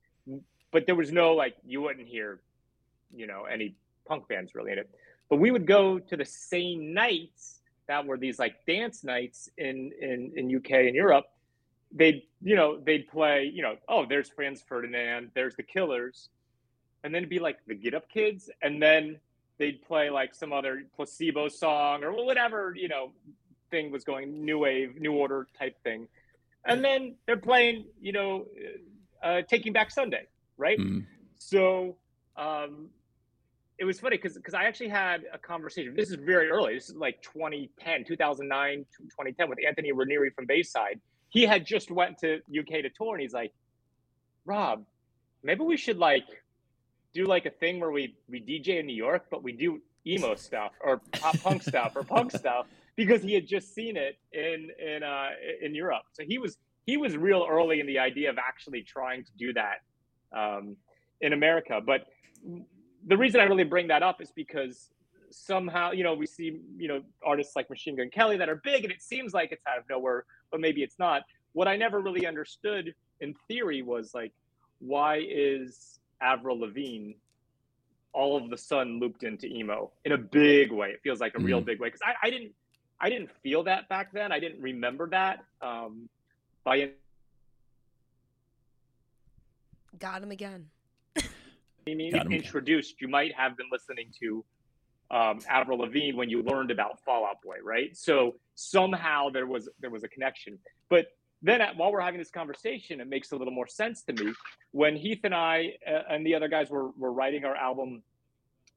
[0.72, 2.40] but there was no like you wouldn't hear,
[3.14, 3.75] you know, any
[4.07, 4.90] punk bands really in it.
[5.29, 9.92] But we would go to the same nights that were these like dance nights in
[10.01, 11.27] in in UK and Europe.
[11.92, 16.29] They'd you know they'd play you know oh there's Franz Ferdinand, there's the Killers,
[17.03, 19.19] and then it'd be like the Get Up Kids, and then
[19.59, 23.12] they'd play like some other placebo song or whatever you know
[23.71, 26.07] thing was going new wave new order type thing
[26.66, 28.45] and then they're playing you know
[29.23, 30.25] uh, taking back sunday
[30.59, 31.07] right Mhm.
[31.37, 31.97] so
[32.37, 32.88] um
[33.79, 36.90] it was funny because because i actually had a conversation this is very early this
[36.90, 41.01] is like 2010 2009 2010 with anthony raneri from bayside.
[41.31, 43.53] He had just went to uk to tour and he's like
[44.46, 44.85] rob
[45.42, 46.25] maybe we should like
[47.14, 50.35] do like a thing where we we dj in new york but we do emo
[50.35, 54.70] stuff or pop punk stuff or punk stuff because he had just seen it in
[54.85, 55.29] in uh
[55.62, 56.05] in europe.
[56.12, 59.53] So he was he was real early in the idea of actually trying to do
[59.55, 59.79] that
[60.37, 60.77] um
[61.20, 61.81] in america.
[61.85, 62.03] But
[63.06, 64.90] the reason i really bring that up is because
[65.30, 68.85] somehow you know we see you know artists like machine gun kelly that are big
[68.85, 72.00] and it seems like it's out of nowhere but maybe it's not what i never
[72.00, 74.32] really understood in theory was like
[74.78, 77.12] why is avril lavigne
[78.12, 81.38] all of the sudden looped into emo in a big way it feels like a
[81.40, 81.66] real Mhm.
[81.66, 82.52] big way because I, I didn't
[83.00, 86.09] i didn't feel that back then i didn't remember that um
[86.64, 86.92] by
[89.98, 90.68] Got him again.
[91.87, 92.33] Got him.
[92.33, 94.44] introduced you might have been listening to
[95.12, 97.96] um, Avril Lavigne when you learned about Fall Out Boy, right?
[97.96, 100.59] So somehow there was there was a connection.
[100.88, 101.07] But
[101.42, 104.33] then at, while we're having this conversation, it makes a little more sense to me
[104.72, 108.03] when Heath and I uh, and the other guys were were writing our album.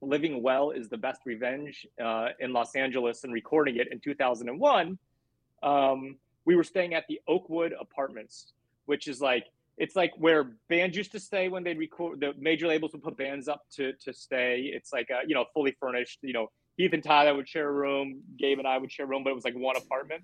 [0.02, 4.98] Living Well is the best revenge uh, in Los Angeles and recording it in 2001.
[5.62, 8.54] Um, we were staying at the Oakwood Apartments,
[8.86, 9.48] which is like
[9.80, 13.18] it's like where bands used to stay when they'd record the major labels would put
[13.18, 14.70] bands up to to stay.
[14.74, 17.72] It's like a you know fully furnished you know heath and tyler would share a
[17.72, 20.24] room gabe and i would share a room but it was like one apartment.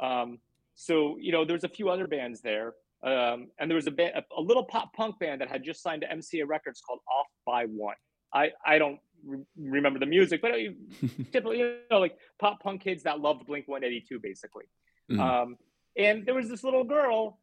[0.00, 0.38] Um,
[0.74, 2.74] so you know there's a few other bands there.
[3.00, 5.84] Um, and there was a, band, a, a little pop punk band that had just
[5.84, 7.94] signed to mca records called off by one.
[8.34, 10.70] I i don't re- remember the music but I,
[11.32, 14.64] typically you know like pop punk kids that loved blink 182 basically.
[15.10, 15.20] Mhm.
[15.20, 15.56] um,
[15.96, 17.38] and there was this little girl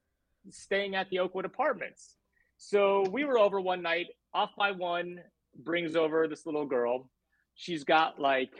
[0.49, 2.15] staying at the Oakwood Apartments.
[2.57, 4.07] So we were over one night.
[4.33, 5.19] Off by one
[5.63, 7.09] brings over this little girl.
[7.55, 8.51] She's got like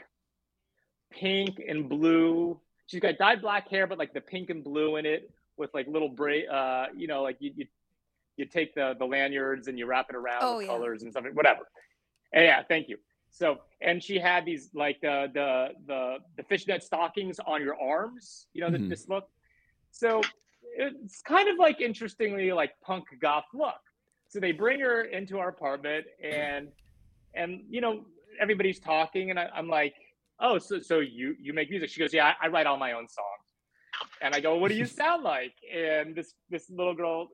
[1.10, 2.60] pink and blue.
[2.86, 5.86] She's got dyed black hair, but like the pink and blue in it with like
[5.88, 6.48] little braid.
[6.48, 7.66] Uh, you know, like you, you
[8.36, 10.72] you take the the lanyards and you wrap it around Oh, with yeah.
[10.72, 11.60] colors and something, whatever.
[12.32, 12.98] And yeah, thank you.
[13.30, 18.46] So, and she had these like the the the the fishnet stockings on your arms.
[18.52, 18.88] You know, Mhm.
[18.88, 19.28] this, this look.
[19.90, 20.20] So
[20.76, 23.74] it's kind of like interestingly like punk goth look.
[24.28, 26.68] So they bring her into our apartment and
[27.34, 28.04] and you know
[28.40, 29.94] everybody's talking and I, I'm like,
[30.40, 31.90] oh, so so you you make music?
[31.90, 33.26] She goes, yeah, I, I write all my own songs.
[34.20, 35.54] And I go, what do you sound like?
[35.74, 37.28] And this this little girl,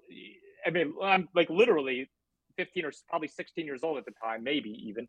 [0.66, 2.08] I mean, I'm like literally
[2.56, 5.08] 15 or probably 16 years old at the time, maybe even,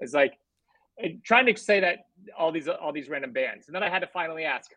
[0.00, 0.34] is like
[1.24, 2.06] trying to say that
[2.38, 3.66] all these all these random bands.
[3.66, 4.70] And then I had to finally ask,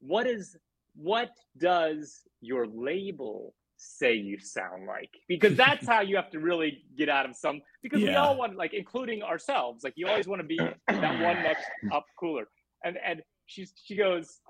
[0.00, 0.56] what is
[0.94, 5.10] what does your label say you sound like?
[5.28, 8.56] Because that's how you have to really get out of some because we all want
[8.56, 12.46] like including ourselves, like you always want to be that one next up cooler.
[12.84, 14.40] And and she's she goes,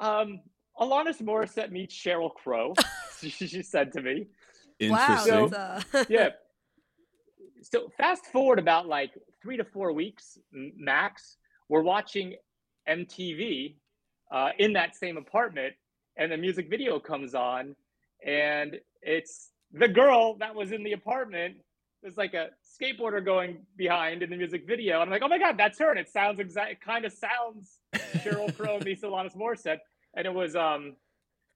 [0.00, 0.40] um,
[0.78, 2.74] Alanis Morissette meets Sheryl Crow.
[3.20, 4.26] she, she said to me.
[4.80, 5.24] Wow.
[5.24, 5.48] Interesting.
[5.48, 6.30] that's, uh, Yeah.
[7.62, 11.36] So fast forward about like three to four weeks max,
[11.68, 12.34] we're watching
[12.88, 13.76] MTV
[14.30, 15.74] uh, in that same apartment,
[16.16, 17.76] and the music video comes on,
[18.24, 21.56] and it's the girl that was in the apartment.
[22.02, 22.48] There's like a
[22.80, 25.00] skateboarder going behind in the music video.
[25.00, 26.70] I'm like, oh my god, that's her, and it sounds exact.
[26.72, 27.78] It kind of sounds
[28.24, 29.78] Sheryl Crow meets Alanis Morissette,
[30.14, 30.96] and it was um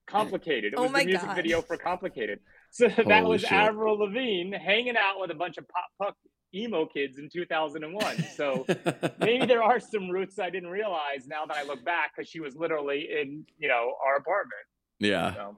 [0.06, 0.72] complicated.
[0.72, 1.36] It Oh was my the music God.
[1.36, 2.40] video for complicated.
[2.72, 3.50] So that Holy was shit.
[3.50, 6.14] Avril Lavigne hanging out with a bunch of pop punk
[6.54, 8.24] emo kids in 2001.
[8.36, 8.66] So
[9.18, 12.40] maybe there are some roots I didn't realize now that I look back because she
[12.40, 14.62] was literally in you know our apartment.
[14.98, 15.34] yeah.
[15.34, 15.56] So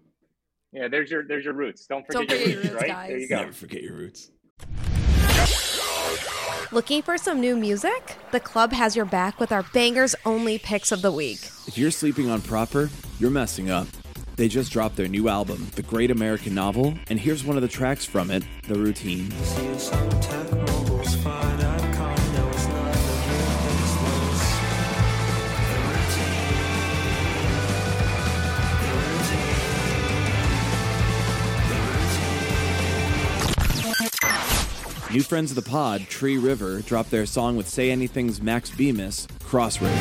[0.72, 1.86] yeah, there's your there's your roots.
[1.86, 3.08] Don't forget, Don't forget your your roots, roots, right?
[3.08, 3.38] There you guys.
[3.38, 3.42] go.
[3.44, 4.30] Never forget your roots.
[6.72, 8.16] Looking for some new music?
[8.30, 11.40] The club has your back with our bangers only picks of the week.
[11.66, 13.86] If you're sleeping on proper, you're messing up.
[14.36, 17.68] They just dropped their new album, The Great American Novel, and here's one of the
[17.68, 19.28] tracks from it, The Routine.
[35.12, 39.28] New friends of the pod, Tree River, dropped their song with Say Anything's Max Bemis,
[39.44, 39.92] Crossroad.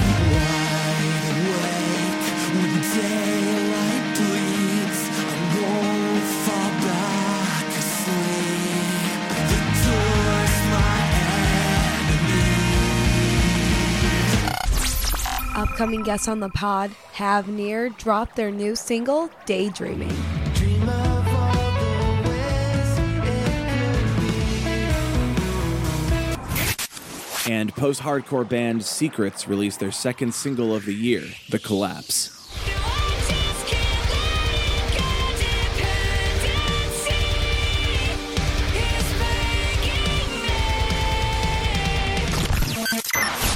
[15.58, 20.41] Upcoming guests on the pod have near dropped their new single, Daydreaming.
[27.50, 32.38] And post hardcore band Secrets released their second single of the year, The Collapse.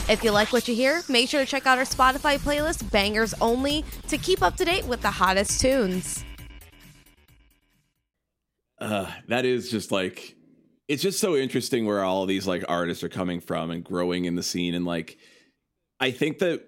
[0.08, 3.34] If you like what you hear, make sure to check out our Spotify playlist, Bangers
[3.42, 6.24] Only, to keep up to date with the hottest tunes.
[8.80, 10.36] uh, that is just like
[10.88, 14.36] it's just so interesting where all these like artists are coming from and growing in
[14.36, 15.18] the scene and like
[16.00, 16.64] i think that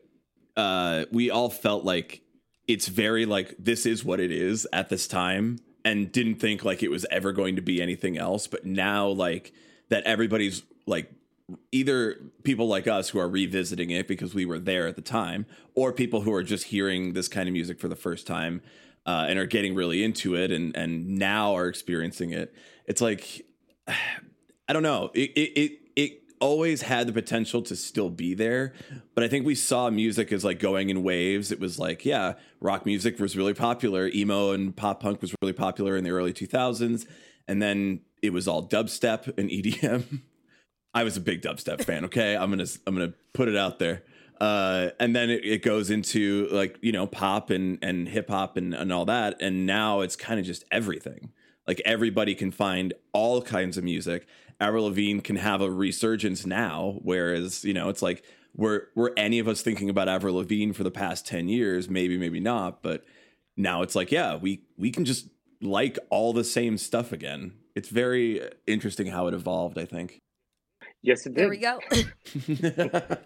[0.55, 2.21] uh we all felt like
[2.67, 6.83] it's very like this is what it is at this time and didn't think like
[6.83, 9.53] it was ever going to be anything else but now like
[9.89, 11.11] that everybody's like
[11.71, 15.45] either people like us who are revisiting it because we were there at the time
[15.75, 18.61] or people who are just hearing this kind of music for the first time
[19.05, 22.53] uh, and are getting really into it and and now are experiencing it.
[22.85, 23.45] It's like
[24.67, 28.73] i don't know it it it, it always had the potential to still be there
[29.15, 32.33] but i think we saw music as like going in waves it was like yeah
[32.61, 36.33] rock music was really popular emo and pop punk was really popular in the early
[36.33, 37.07] 2000s
[37.47, 40.21] and then it was all dubstep and edm
[40.97, 42.05] I was a big dubstep fan.
[42.05, 44.01] Okay, I'm gonna I'm gonna put it out there.
[44.41, 48.57] Uh, and then it, it goes into like you know pop and and hip hop
[48.57, 49.39] and and all that.
[49.39, 51.31] And now it's kind of just everything.
[51.67, 54.25] Like everybody can find all kinds of music.
[54.59, 58.23] Avril Lavigne can have a resurgence now, whereas you know it's like
[58.55, 61.89] were were any of us thinking about Avril Lavigne for the past ten years?
[61.89, 62.81] Maybe, maybe not.
[62.81, 63.05] But
[63.57, 65.27] now it's like yeah, we we can just
[65.61, 67.53] like all the same stuff again.
[67.75, 69.77] It's very interesting how it evolved.
[69.77, 70.17] I think.
[71.03, 71.37] Yes, it did.
[71.43, 71.79] There we go.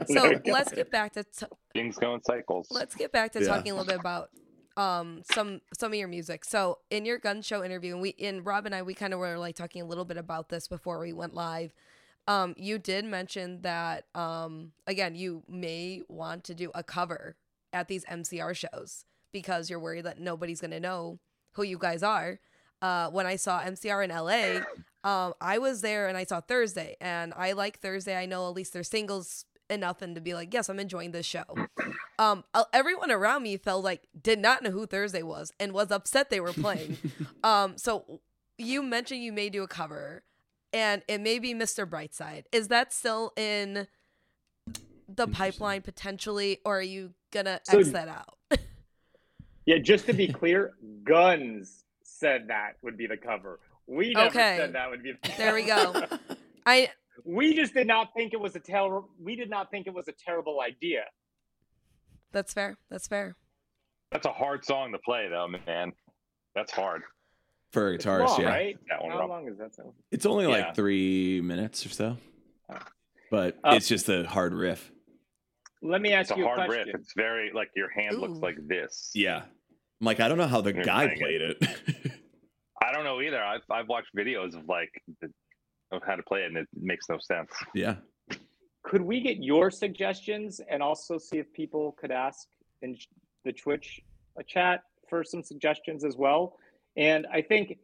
[0.08, 0.52] So we go.
[0.52, 2.68] let's get back to t- Things go in cycles.
[2.72, 3.48] let's get back to Yeah.
[3.48, 4.30] talking a little bit about
[4.82, 6.44] um some some of your music.
[6.44, 9.20] So in your gun show interview, and we in Rob and I we kind of
[9.20, 11.74] were like talking a little bit about this before we went live.
[12.28, 17.36] Um, you did mention that um again you may want to do a cover
[17.74, 21.20] at these MCR shows because you're worried that nobody's gonna know
[21.54, 22.40] who you guys are.
[22.82, 24.66] Uh, when I saw MCR in LA,
[25.08, 28.18] um, I was there and I saw Thursday, and I like Thursday.
[28.18, 31.26] I know at least their singles enough and to be like, yes, I'm enjoying this
[31.26, 31.46] show.
[32.20, 35.92] Um, uh, everyone around me felt like did not know who Thursday was and was
[35.92, 36.98] upset they were playing.
[37.44, 38.22] um, so
[38.58, 40.24] you mentioned you may do a cover,
[40.72, 41.86] and it may be Mr.
[41.90, 42.44] Brightside.
[42.52, 43.88] Is that still in
[45.08, 48.38] the pipeline potentially, or are you gonna So- X that out?
[49.68, 53.60] Yeah, just to be clear, Guns said that would be the cover.
[53.86, 54.58] We never Okay.
[54.58, 55.12] said that would be.
[55.12, 56.06] The There we go.
[56.66, 56.90] I
[57.24, 59.10] we just did not think it was a terrible.
[59.22, 61.04] We did not think it was a terrible idea.
[62.32, 62.78] That's fair.
[62.90, 63.36] That's fair.
[64.12, 65.94] That's a hard song to play, though, man.
[66.56, 67.02] That's hard.
[67.72, 68.50] For a It's guitarist, long, yeah.
[68.50, 68.78] right?
[68.90, 69.30] That one, How Rob.
[69.30, 69.94] long is that song?
[70.12, 70.52] It's only Yeah.
[70.66, 72.18] like three minutes or so,
[72.70, 72.78] Oh.
[73.30, 74.92] but Uh, it's just a hard riff.
[75.82, 76.88] Let me ask It's a you a hard question.
[76.88, 76.96] riff.
[76.96, 79.12] It's very like your hand looks like this.
[79.16, 79.44] Yeah.
[79.46, 82.12] I'm like, I don't know how the You're guy playing played it.
[82.84, 83.42] I don't know either.
[83.42, 85.32] I've I've watched videos of like the,
[85.92, 87.52] of how to play it, and it makes no sense.
[87.74, 87.96] yeah.
[88.84, 92.48] Could we get your suggestions and also see if people could ask
[92.82, 92.98] in
[93.46, 94.02] the Twitch
[94.38, 96.58] uh, chat for some suggestions as well?
[96.98, 97.78] And I think,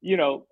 [0.00, 0.46] you know,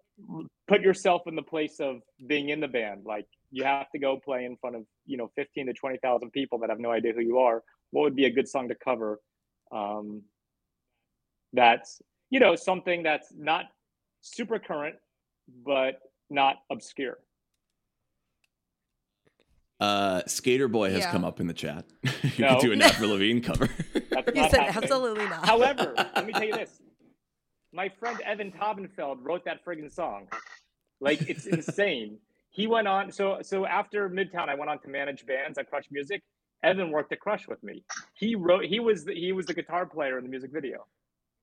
[0.67, 3.05] put yourself in the place of being in the band.
[3.05, 6.31] Like you have to go play in front of you know fifteen to twenty thousand
[6.31, 7.63] people that have no idea who you are.
[7.91, 9.21] What would be a good song to cover?
[9.73, 10.23] Um,
[11.53, 12.01] that's
[12.31, 13.67] you know something that's not
[14.21, 14.97] super current,
[15.65, 16.01] but
[16.31, 17.19] not obscure.
[19.81, 21.13] Uh, Skater Boy has Yeah.
[21.13, 21.85] come up in the chat.
[22.03, 22.55] you No.
[22.55, 23.69] could do an Avril Lavigne cover.
[24.11, 24.83] That's not said happening.
[24.85, 25.47] absolutely not.
[25.47, 26.81] However, let me tell you this.
[27.73, 30.27] My friend Evan Taubenfeld wrote that friggin' song.
[31.01, 32.19] Like it's insane.
[32.51, 35.85] He went on so so after Midtown, I went on to manage bands at Crush
[35.93, 36.23] Music.
[36.65, 37.85] Evan worked at Crush with me.
[38.15, 40.87] He wrote he was the, he was the guitar player in the music video.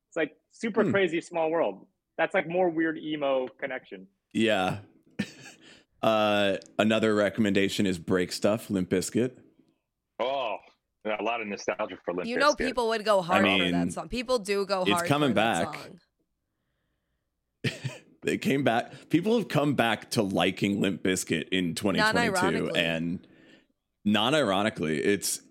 [0.09, 0.91] It's like super Hmm.
[0.91, 1.85] crazy small world.
[2.17, 4.07] That's like more weird emo connection.
[4.33, 4.79] yeah.
[6.01, 9.31] Uh, another recommendation is Break Stuff, Limp Bizkit.
[10.19, 10.57] Oh,
[11.05, 12.29] a lot of nostalgia for Limp Bizkit.
[12.29, 12.57] you know, Bizkit.
[12.67, 14.09] people would go hard for mean, that song.
[14.09, 15.05] People do go it's hard.
[15.07, 15.99] coming for It's coming
[17.63, 17.81] back.
[18.25, 18.91] They came back.
[19.09, 22.79] People have come back to liking Limp Bizkit in 2022, Non-ironically.
[22.81, 23.19] and
[24.03, 25.41] non-ironically, it's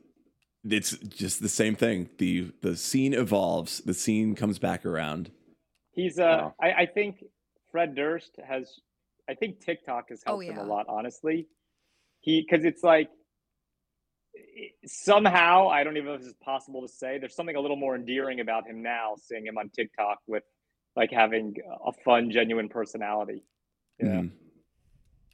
[0.65, 2.11] it's just the same thing.
[2.19, 3.79] the The scene evolves.
[3.79, 5.31] The scene comes back around.
[5.93, 6.55] He's uh Wow.
[6.61, 7.23] I, I think
[7.71, 8.81] Fred Durst has
[9.29, 11.47] I think TikTok has Oh, helped him a lot, honestly.
[12.21, 13.11] He because it's like
[14.87, 17.19] somehow I don't even know if it's possible to say.
[17.19, 20.43] There's something a little more endearing about him now, seeing him on TikTok with
[20.97, 21.55] like having
[21.87, 23.43] a fun, genuine personality.
[23.99, 24.07] Yeah.
[24.23, 24.31] Mhm.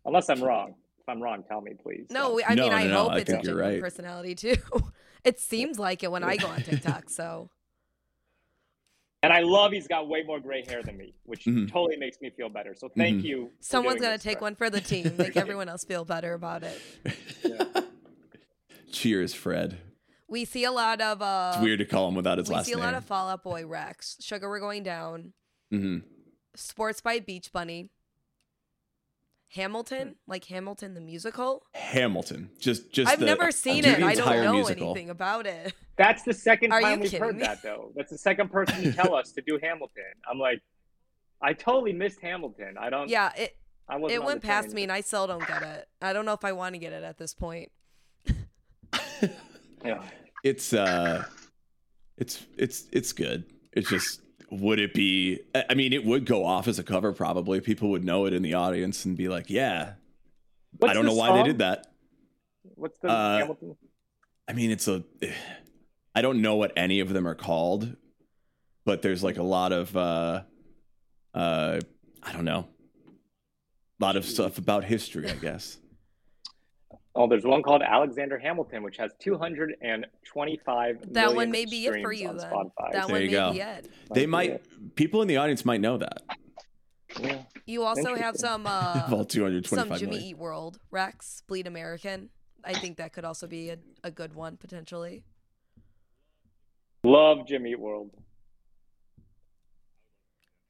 [0.05, 0.74] Unless I'm wrong.
[0.99, 2.07] If I'm wrong, tell me, please.
[2.11, 3.80] No, So- we- I No, mean, I no, no, hope I it's a genuine right.
[3.80, 4.57] personality too.
[5.24, 7.11] it seems like it when I go on TikTok.
[7.11, 7.51] So
[9.23, 11.71] and I love he's got way more gray hair than me, which Mhm.
[11.71, 12.75] totally makes me feel better.
[12.75, 13.25] So thank Mhm.
[13.25, 13.51] you.
[13.61, 14.43] someone's gonna take Fred.
[14.43, 16.81] one for the team, make everyone else feel better about it.
[18.93, 19.79] Cheers, Fred.
[20.29, 22.77] We see a lot of uh, It's weird to call him without his last name.
[22.77, 25.33] we last see a lot of Fall Out Boy Rex, Sugar We're Going Down,
[25.71, 25.99] hmm
[26.55, 27.91] Sports by Beach Bunny,
[29.55, 31.65] Hamilton, like Hamilton the musical.
[31.75, 32.51] Hamilton.
[32.59, 33.11] Just, just.
[33.11, 34.03] I've the- never seen it.
[34.03, 34.91] I don't know musical.
[34.93, 35.75] anything about it.
[35.97, 37.43] That's the second Are you time we've kidding heard me?
[37.43, 37.93] that, though.
[37.97, 40.05] That's the second person to tell us to do Hamilton.
[40.31, 40.61] I'm like,
[41.43, 42.77] I totally missed Hamilton.
[42.79, 43.09] I don't.
[43.09, 43.57] Yeah, it
[43.89, 45.89] I wasn't it went past me, and I still don't get it.
[46.01, 47.71] I don't know if I want to get it at this point.
[49.85, 50.03] Yeah.
[50.45, 51.25] it's uh
[52.19, 54.21] it's it's it's good it's just
[54.51, 57.61] would it be i mean it would go off as a cover probably.
[57.61, 59.93] People would know it in the audience and be like yeah.
[60.79, 61.87] What's i don't know why they did that.
[62.75, 63.77] What's the Uh, Hamilton?
[64.49, 65.05] i mean it's a
[66.15, 67.97] i don't know what any of them are called
[68.85, 70.43] but there's like a lot of uh
[71.35, 71.79] uh
[72.23, 72.67] i don't know.
[74.01, 75.77] A lot of stuff about history i guess
[77.17, 82.03] Oh, there's one called Alexander Hamilton, which has 225 That one million may be it
[82.03, 82.51] for you on then.
[82.51, 82.93] Spotify.
[82.93, 83.53] That There one you may go.
[83.53, 83.89] be it.
[84.15, 86.23] they be might people in the audience might know that
[87.19, 87.43] Yeah.
[87.67, 90.29] You also have some of uh all 225 some Jimmy million.
[90.31, 92.31] Eat World, Rex, Bleed American.
[92.65, 95.25] I think that could also be a, a good one potentially.
[97.03, 98.11] Love Jimmy Eat World.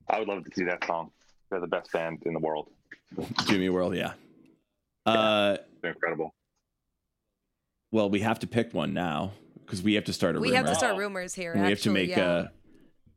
[0.09, 1.11] I would love to see that song.
[1.51, 2.69] They're the best band in the world.
[3.47, 4.13] jimmy world yeah
[5.07, 6.35] uh They're incredible.
[7.93, 9.33] Well, we have to pick one now
[9.65, 10.57] because we have to start a We rumor.
[10.59, 10.99] have to start Oh.
[10.99, 11.53] rumors here.
[11.53, 12.25] And we have to make yeah.
[12.25, 12.49] uh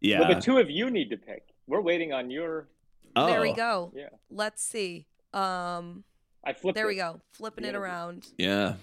[0.01, 0.19] Yeah.
[0.19, 1.43] But the two of you need to pick.
[1.67, 2.67] We're waiting on your.
[3.15, 3.27] oh.
[3.27, 3.91] There we go.
[3.95, 4.09] Yeah.
[4.29, 5.05] Let's see.
[5.33, 6.03] Um,
[6.43, 6.75] I flipped.
[6.75, 6.89] there it.
[6.89, 7.21] we go.
[7.31, 8.27] Flipping it around.
[8.37, 8.75] Yeah.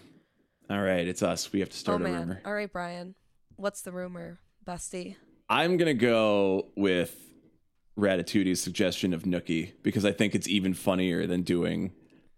[0.70, 1.53] All right, it's us.
[1.53, 2.20] We have to Oh start a man.
[2.20, 2.40] rumor.
[2.44, 3.14] All right, Brian.
[3.57, 5.16] What's the rumor, bestie?
[5.48, 7.14] I'm gonna go with
[7.98, 11.92] Ratatouille's suggestion of Nookie because I think it's even funnier than doing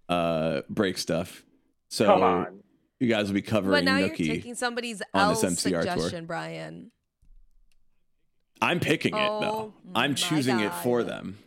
[0.09, 1.45] uh break stuff.
[1.89, 2.63] So Come on.
[3.01, 5.83] you guys will be covering But now you're taking somebody's on else this MCR tour.
[5.83, 6.91] suggestion, Brian.
[8.61, 9.73] I'm picking it though.
[9.73, 11.39] Oh I'm my choosing it for them.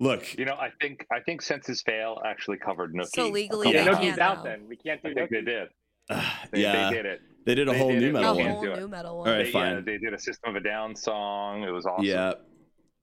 [0.00, 3.08] Look, You know, I think I think Senses Fail actually covered Nookie.
[3.14, 3.84] So legally, Yeah.
[3.84, 4.42] Yeah, Nookie's can't out now.
[4.44, 4.68] then.
[4.68, 5.68] We can't do I think they did.
[6.08, 7.20] uh, They, yeah, they did it.
[7.44, 8.12] They did a They whole did new it.
[8.12, 9.28] metal A whole nu metal one.
[9.28, 9.74] All right, They, fine.
[9.74, 11.64] Yeah, they did a System of a Down song.
[11.64, 12.04] It was awesome.
[12.04, 12.34] Yeah.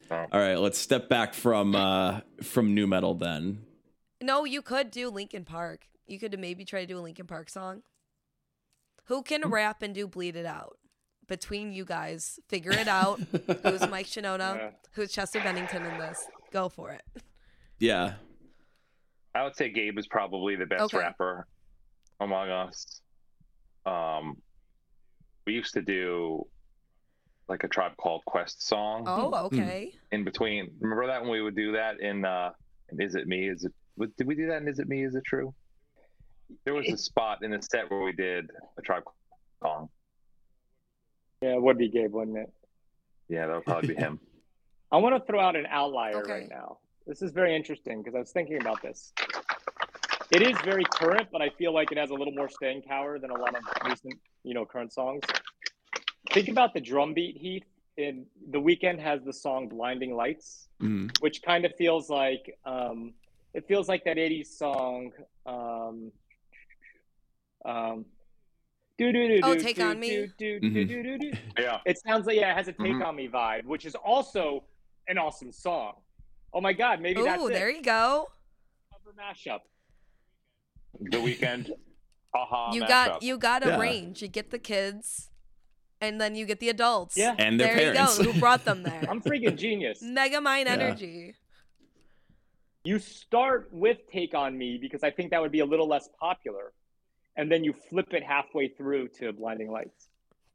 [0.08, 3.66] So, All right, let's step back from uh from nu metal then.
[4.26, 5.86] No, you could do Linkin Park.
[6.08, 7.84] You could maybe try to do a Linkin Park song.
[9.06, 9.54] Who can Hmm.
[9.54, 10.80] rap and do Bleed It Out?
[11.28, 13.20] Between you guys, figure it out.
[13.64, 14.56] Who's Mike Shinoda?
[14.58, 14.72] Yeah.
[14.94, 16.28] Who's Chester Bennington in this?
[16.52, 17.04] Go for it.
[17.80, 18.16] Yeah.
[19.36, 20.98] I would say Gabe is probably the best Okay.
[20.98, 21.48] rapper
[22.20, 23.02] among us.
[23.86, 24.42] Um,
[25.46, 26.48] we used to do
[27.48, 29.94] like a Tribe Called Quest song Oh, okay.
[30.12, 30.76] in between.
[30.80, 32.54] Remember that when we would do that in uh,
[32.90, 33.50] in Is It Me?
[33.50, 33.74] Is it?
[33.96, 35.04] What- Did we do that And Is It Me?
[35.04, 35.54] Is it true?
[36.64, 39.04] There was a spot in the set where we did a Tribe
[39.64, 39.90] song.
[41.42, 42.54] Yeah, it would be Gabe, wouldn't it?
[43.30, 44.20] Yeah, that would probably be him.
[44.92, 46.32] I want to throw out an outlier Okay.
[46.32, 46.78] right now.
[47.08, 49.12] This is very interesting because I was thinking about this.
[50.32, 53.20] It is very current, but I feel like it has a little more staying power
[53.20, 55.22] than a lot of recent, you know, current songs.
[56.32, 57.64] Think about the drum beat, Heath.
[57.98, 61.10] In The Weeknd has the song "Blinding Lights," Mhm.
[61.22, 63.14] which kind of feels like um,
[63.56, 65.12] it feels like that '80s song.
[65.46, 66.12] Um,
[67.66, 68.06] um,
[68.98, 70.10] do do do Oh, Take do On Me?
[70.38, 71.32] do do do do do do.
[71.58, 71.80] Yeah.
[71.86, 73.06] It sounds like yeah, it has a take Mhm.
[73.06, 74.64] on me vibe, which is also
[75.08, 75.94] an awesome song.
[76.54, 77.54] Oh my god, maybe that's Oh, it.
[77.54, 78.28] there you go.
[78.92, 79.62] Cover mashup.
[81.00, 81.72] The Weeknd.
[82.34, 82.72] Aha.
[82.74, 82.88] you mashup.
[82.88, 83.80] got you got a Yeah.
[83.80, 84.22] range.
[84.22, 85.30] You get the kids,
[86.00, 87.18] and then you get the adults.
[87.18, 87.36] Yeah.
[87.38, 88.18] And their there parents.
[88.20, 88.32] you go.
[88.32, 89.04] Who brought them there?
[89.10, 90.02] I'm freaking genius.
[90.02, 90.74] Mega Mind Yeah.
[90.74, 91.36] Energy.
[92.86, 96.08] You start with Take on Me because I think that would be a little less
[96.20, 96.72] popular,
[97.36, 100.08] and then you flip it halfway through to Blinding Lights.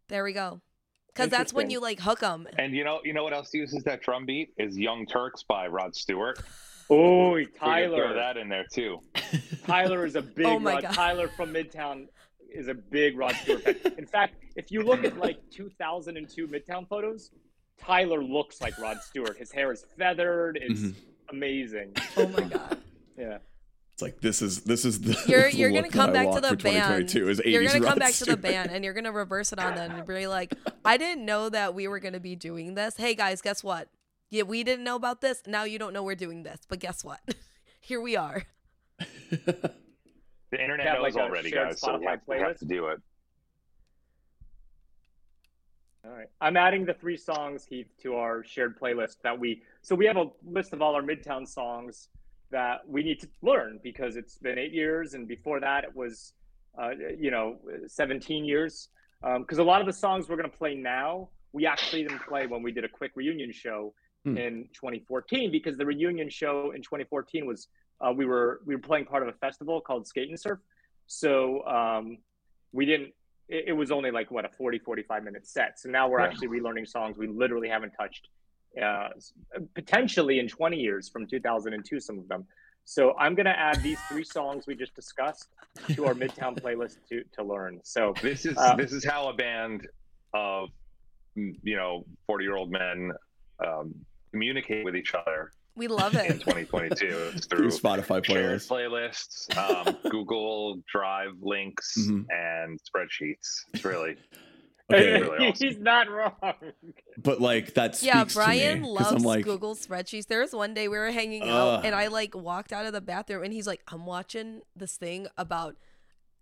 [0.08, 0.60] There we go.
[1.08, 2.46] Because that's when you like hook them.
[2.56, 5.66] And you know, you know what else uses that drum beat is "Young Turks" by
[5.66, 6.40] Rod Stewart.
[6.92, 8.14] Oh, We could throw Tyler.
[8.14, 8.98] that in there too.
[9.64, 10.82] Tyler is a big Oh my Rod.
[10.82, 10.92] God.
[10.94, 12.06] Tyler from Midtown
[12.52, 13.92] is a big Rod Stewart fan.
[13.96, 17.30] In fact, if you look at like 2002 Midtown photos,
[17.78, 19.38] Tyler looks like Rod Stewart.
[19.38, 20.58] His hair is feathered.
[20.60, 20.94] It's Mhm.
[21.30, 21.94] Amazing.
[22.16, 22.78] Oh my god.
[23.18, 23.36] Yeah.
[23.92, 26.40] It's like this is this is the You're the you're look gonna come back to
[26.40, 27.06] the band.
[27.06, 29.52] 2022 is 80s You're gonna come Rod back to the band and you're gonna reverse
[29.52, 30.54] it on them and be like,
[30.86, 32.96] I didn't know that we were gonna be doing this.
[32.96, 33.88] Hey guys, guess what?
[34.30, 35.42] Yeah, we didn't know about this.
[35.46, 36.60] Now you don't know we're doing this.
[36.66, 37.20] But guess what?
[37.80, 38.44] Here we are.
[40.50, 41.80] The internet knows like, already, guys.
[41.80, 43.00] So we have, we have to do it.
[46.04, 46.28] All right.
[46.40, 49.62] I'm adding the three songs, Heath, to our shared playlist that we.
[49.82, 52.08] So we have a list of all our Midtown songs
[52.50, 56.32] that we need to learn because it's been eight years, and before that it was,
[56.80, 58.88] uh, you know, 17 years.
[59.38, 62.46] Because a lot of the songs we're going to play now, we actually didn't play
[62.46, 63.92] when we did a quick reunion show
[64.24, 64.36] Hmm.
[64.36, 67.68] in 2014 because the reunion show in 2014 was
[68.02, 70.58] uh, we were we were playing part of a festival called Skate and Surf.
[71.06, 72.18] So um,
[72.72, 73.14] we didn't
[73.50, 75.78] it, it was only like what a 40 45 minute set.
[75.78, 76.26] So now we're Yeah.
[76.26, 78.28] actually relearning songs we literally haven't touched
[78.80, 79.08] uh,
[79.74, 82.46] potentially in 20 years from 2002 some of them.
[82.84, 85.48] So i'm going to add these three songs we just discussed
[85.94, 87.80] to our midtown playlist to, to learn.
[87.84, 89.86] So This is Uh, this is how a band
[90.32, 90.68] of
[91.36, 92.98] you know forty year old men
[93.66, 93.94] um,
[94.32, 96.30] communicate with each other We love it.
[96.30, 99.48] in 2022 It's Through through Spotify shared playlists.
[99.48, 102.26] playlists, um, Google Drive links, Mhm.
[102.30, 103.64] and spreadsheets.
[103.74, 104.16] It's really
[104.92, 105.68] Okay, really awesome.
[105.68, 106.32] he's not wrong
[107.16, 110.26] but like that speaks Yeah, to Brian me, 'cause loves I'm like, Google spreadsheets.
[110.26, 113.00] There was one day we were hanging out and I like walked out of the
[113.00, 115.76] bathroom and he's like, I'm watching this thing about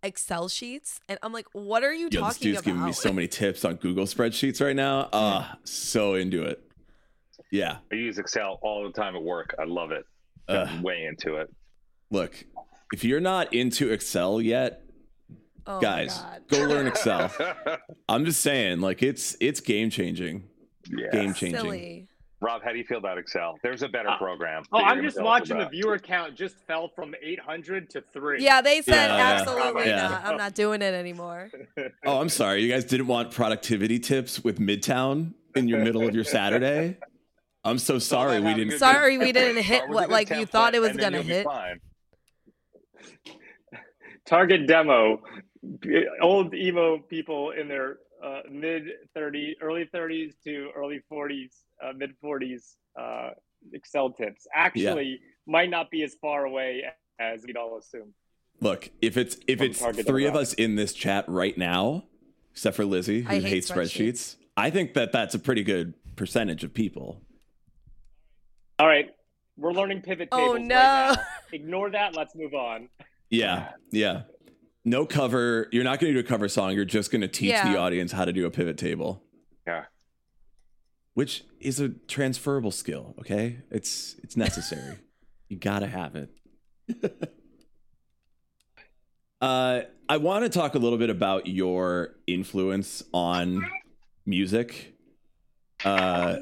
[0.02, 1.00] Excel sheets.
[1.08, 2.64] And I'm like, what are you Yo, this talking dude's about?
[2.64, 5.08] giving me so many tips on Google spreadsheets right now.
[5.12, 6.62] Ah, so into it.
[7.50, 7.78] Yeah.
[7.92, 9.54] I use Excel all the time at work.
[9.58, 10.04] I love it.
[10.48, 10.68] Ugh.
[10.70, 11.48] I'm way into it.
[12.10, 12.44] Look,
[12.92, 14.82] if you're not into Excel yet,
[15.66, 17.30] oh guys, go learn Excel.
[18.08, 20.44] I'm just saying, like it's it's game changing.
[20.88, 21.10] yeah.
[21.12, 21.60] Game changing.
[21.60, 22.08] Silly.
[22.40, 23.58] Rob, how do you feel about Excel?
[23.64, 24.62] There's a better Uh, program.
[24.72, 28.80] oh i'm just watching the viewer count just fell from 800 to 3 Yeah, they
[28.80, 29.40] said Yeah, yeah.
[29.40, 30.08] absolutely Yeah.
[30.08, 30.24] not.
[30.24, 31.50] I'm not doing it anymore.
[32.06, 32.62] Oh, I'm sorry.
[32.62, 36.96] You guys didn't want productivity tips with Midtown in your middle of your Saturday,
[37.64, 38.78] I'm so sorry we didn't.
[38.78, 41.44] Sorry we didn't hit Start with a what like you thought it was gonna hit.
[41.44, 41.80] fine.
[44.26, 45.22] Target demo.
[46.22, 48.84] Old emo people in their uh, mid
[49.16, 51.50] 30s, early 30s to early 40s,
[51.82, 52.74] uh, mid 40s.
[52.98, 53.30] Uh,
[53.72, 56.84] Excel tips actually might not be as far away
[57.18, 58.14] as we'd all assume.
[58.60, 62.04] Look, if it's if it's three of us in this chat right now,
[62.52, 64.36] except for Lizzie who I hate hates spreadsheets, spreadsheets.
[64.56, 67.22] I think that that's a pretty good percentage of people.
[68.78, 69.10] All right,
[69.56, 70.48] we're learning pivot tables.
[70.50, 70.74] Oh, right no.
[70.74, 71.14] now.
[71.52, 72.14] Ignore that.
[72.14, 72.88] Let's move on.
[73.30, 74.22] Yeah, yeah.
[74.84, 75.68] No cover.
[75.72, 76.72] You're not going to do a cover song.
[76.74, 77.72] You're just going to teach Yeah.
[77.72, 79.22] the audience how to do a pivot table,
[79.66, 79.84] Yeah.
[81.14, 83.14] which is a transferable skill.
[83.18, 84.96] Okay, it's it's necessary.
[85.48, 86.30] you got to have it.
[89.40, 93.68] uh, I want to talk a little bit about your influence on
[94.24, 94.94] music.
[95.84, 96.36] Uh,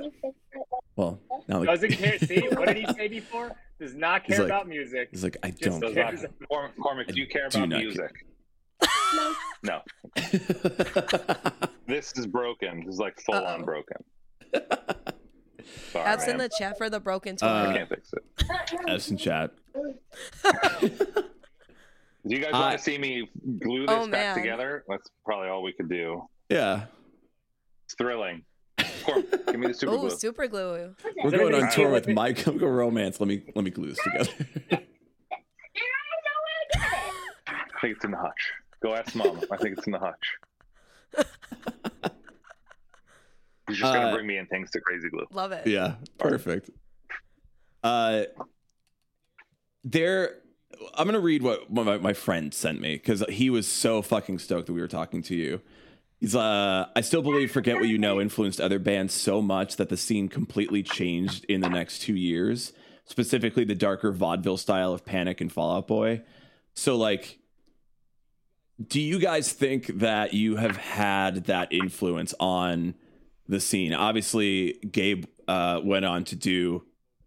[0.96, 2.18] well, now like, Doesn't care.
[2.20, 3.52] See, what did he say before?
[3.78, 5.08] Does not care like- about music.
[5.10, 6.12] He's like, I Just don't care.
[6.12, 8.12] not- Corm- Cormac, do you care do about not music?
[9.62, 9.82] No.
[11.86, 12.84] This is broken.
[12.84, 13.44] This is like full Uh-oh.
[13.46, 13.96] on broken.
[15.92, 17.46] Sorry, F's in the chat for the broken toy.
[17.46, 18.24] Uh, I can't fix it.
[18.88, 19.50] F's in chat.
[20.44, 23.28] Do you guys I- want to see me
[23.60, 24.36] glue this Oh, back man.
[24.36, 24.84] together?
[24.88, 26.22] That's probably all we could do.
[26.48, 26.86] Yeah,
[27.84, 28.44] It's thrilling.
[29.06, 30.10] Corm, give me the super Oh, glue.
[30.10, 30.94] super glue.
[31.22, 32.14] we're going on tour with with?
[32.14, 33.20] My Chemical Romance.
[33.20, 34.30] Let me let me glue this together.
[37.48, 38.52] I think it's in the hutch.
[38.82, 39.40] Go ask mom.
[39.50, 40.36] I think it's in the hutch.
[43.68, 45.26] He's just gonna Uh, bring me in thanks to crazy glue.
[45.32, 45.66] Love it.
[45.66, 46.70] yeah, perfect.
[47.82, 48.24] Uh,
[49.84, 50.36] there.
[50.94, 54.38] I'm gonna read what what my, my friend sent me because he was so fucking
[54.38, 55.60] stoked that we were talking to you.
[56.20, 59.88] He's uh, I still believe "Forget What You Know" influenced other bands so much that
[59.88, 62.72] the scene completely changed in the next two years.
[63.04, 66.22] Specifically, the darker vaudeville style of Panic and Fall Out Boy.
[66.74, 67.38] So, like,
[68.84, 72.94] do you guys think that you have had that influence on
[73.46, 73.92] the scene?
[73.92, 76.84] Obviously, Gabe uh, went on to do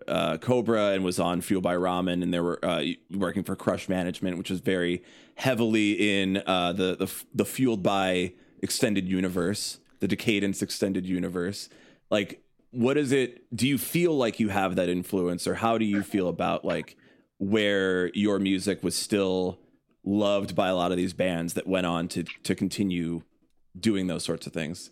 [0.08, 3.88] uh, Cobra and was on Fueled by Ramen, and they were uh, working for Crush
[3.88, 5.04] Management, which was very
[5.36, 11.70] heavily in uh, the the the fueled by extended universe, the Decaydance extended universe.
[12.10, 12.42] Like,
[12.72, 13.44] what is it?
[13.56, 16.98] Do you feel like you have that influence, or how do you feel about like
[17.38, 19.60] where your music was still
[20.04, 23.24] loved by a lot of these bands that went on to to continue
[23.80, 24.92] doing those sorts of things?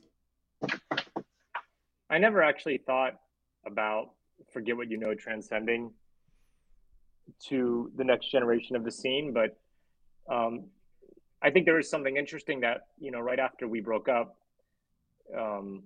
[2.09, 3.13] I never actually thought
[3.65, 4.11] about
[4.51, 5.91] forget what you know transcending
[7.47, 9.57] to the next generation of the scene, but
[10.33, 10.65] um,
[11.41, 14.37] I think there is something interesting that you know right after we broke up,
[15.37, 15.83] um,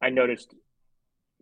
[0.00, 0.54] I noticed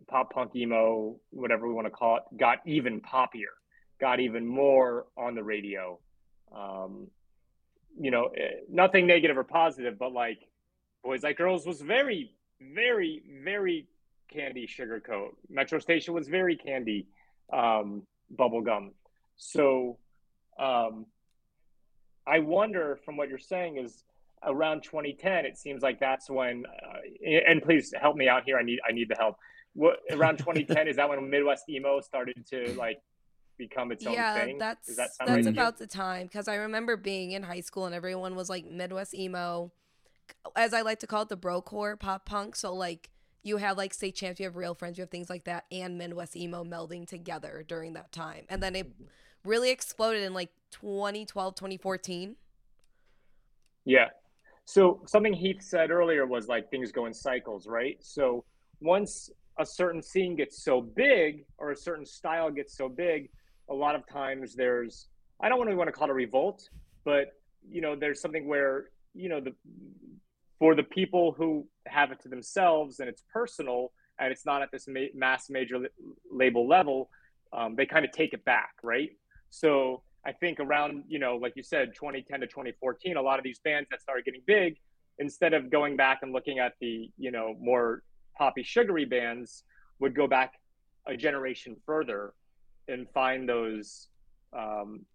[0.07, 3.53] pop punk emo, whatever we want to call it, got even poppier,
[3.99, 5.99] got even more on the radio.
[6.55, 7.07] Um,
[7.99, 10.39] you know, eh, nothing negative or positive, but like
[11.03, 13.87] Boys Like Girls was very, very, very
[14.31, 15.29] candy sugarcoat.
[15.49, 17.07] Metro Station was very candy
[17.51, 18.03] um,
[18.35, 18.91] bubblegum.
[19.37, 19.97] So
[20.59, 21.05] um,
[22.27, 24.03] I wonder from what you're saying is
[24.43, 28.57] around 2010, it seems like that's when, uh, and please help me out here.
[28.57, 29.37] I need, I need the help.
[29.73, 32.99] What around 2010 is that when Midwest emo started to like
[33.57, 34.57] become its own yeah, thing?
[34.57, 37.93] that's that that's right about the time because I remember being in high school and
[37.93, 39.71] everyone was like Midwest emo,
[40.55, 42.55] as I like to call it, the brocore pop punk.
[42.55, 43.11] So like
[43.43, 45.97] you have like state champs, you have real friends, you have things like that, and
[45.97, 48.91] Midwest emo melding together during that time, and then it
[49.43, 52.35] really exploded in like 2012, 2014.
[53.85, 54.07] Yeah.
[54.65, 57.97] So something Heath said earlier was like things go in cycles, right?
[58.01, 58.43] So
[58.81, 63.29] once a certain scene gets so big or a certain style gets so big,
[63.69, 65.07] a lot of times there's
[65.39, 66.69] I don't really want to call it a revolt,
[67.05, 67.33] but
[67.69, 69.53] you know, there's something where, you know, the
[70.59, 74.71] for the people who have it to themselves and it's personal and it's not at
[74.71, 75.77] this ma- mass major
[76.31, 77.09] label level,
[77.53, 79.11] um, they kind of take it back, right?
[79.49, 83.45] So I think around, you know, like you said, 2010 to 2014, a lot of
[83.45, 84.75] these bands that started getting big,
[85.19, 88.03] instead of going back and looking at the, you know, more
[88.37, 89.63] poppy, sugary bands,
[89.99, 90.59] would go back
[91.07, 92.33] a generation further
[92.89, 94.09] and find those,
[94.51, 95.05] um,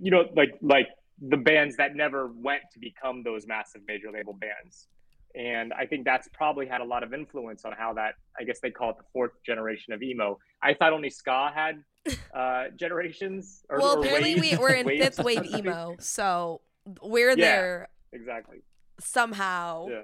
[0.00, 0.88] you know, like like
[1.20, 4.88] the bands that never went to become those massive major label bands.
[5.34, 8.60] And I think that's probably had a lot of influence on how that, I guess
[8.60, 10.38] they call it the fourth generation of emo.
[10.62, 11.82] I thought only ska had
[12.34, 13.64] uh, generations.
[13.68, 15.64] Or, well, or apparently we waves- we're in fifth wave so to speak.
[15.66, 16.60] emo, so
[17.02, 17.34] we're Yeah.
[17.36, 18.58] there Exactly.
[19.00, 19.86] somehow.
[19.90, 20.02] Yeah.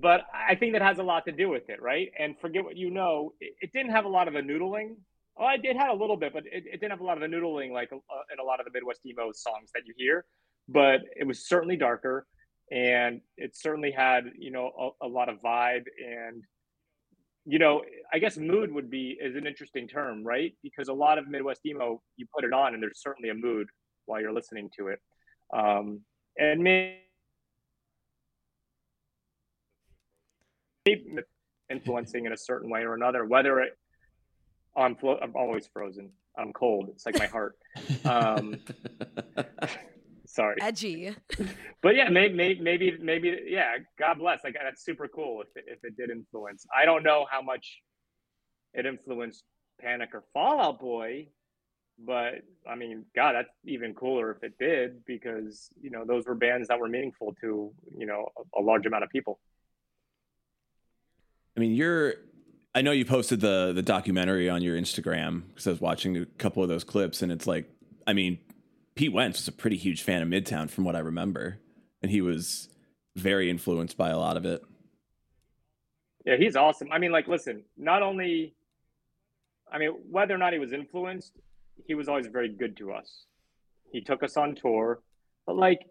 [0.00, 2.10] but I think that has a lot to do with it, right?
[2.18, 3.32] And forget what you know.
[3.40, 4.96] It, it didn't have a lot of the noodling.
[5.38, 7.28] Oh, I did have a little bit, but it, it didn't have a lot of
[7.30, 7.96] the noodling like uh,
[8.32, 10.24] in a lot of the Midwest emo songs that you hear.
[10.68, 12.26] But it was certainly darker,
[12.70, 16.42] and it certainly had you know a, a lot of vibe and
[17.48, 20.52] you know, I guess mood would be is an interesting term, right?
[20.62, 23.68] Because a lot of Midwest emo, you put it on, and there's certainly a mood
[24.04, 25.00] while you're listening to it,
[25.54, 26.02] um,
[26.38, 26.98] and maybe
[31.70, 33.24] influencing in a certain way or another.
[33.24, 33.78] Whether it,
[34.76, 36.10] I'm flo- I'm always frozen.
[36.36, 36.90] I'm cold.
[36.90, 37.56] It's like my heart.
[38.04, 38.56] Um,
[40.38, 40.56] sorry.
[40.60, 41.14] Edgy.
[41.80, 43.76] But yeah, maybe, maybe, maybe, maybe, yeah.
[44.00, 44.42] God bless.
[44.42, 46.66] Like that's super cool if it, if it did influence.
[46.76, 47.80] I don't know how much
[48.74, 49.44] it influenced
[49.80, 51.28] Panic or Fall Out Boy,
[52.04, 56.34] but I mean, God, that's even cooler if it did because you know those were
[56.34, 59.38] bands that were meaningful to you know a, a large amount of people.
[61.56, 62.14] I mean, you're.
[62.74, 66.26] I know you posted the the documentary on your Instagram because I was watching a
[66.26, 67.70] couple of those clips, and it's like,
[68.04, 68.40] I mean,
[68.98, 71.60] Pete Wentz was a pretty huge fan of Midtown from what I remember,
[72.02, 72.68] and he was
[73.14, 74.60] very influenced by a lot of it.
[76.26, 76.90] Yeah, he's awesome.
[76.90, 78.56] I mean, like, listen, not only,
[79.72, 81.32] I mean, whether or not he was influenced,
[81.86, 83.26] he was always very good to us.
[83.92, 85.00] He took us on tour,
[85.46, 85.86] but like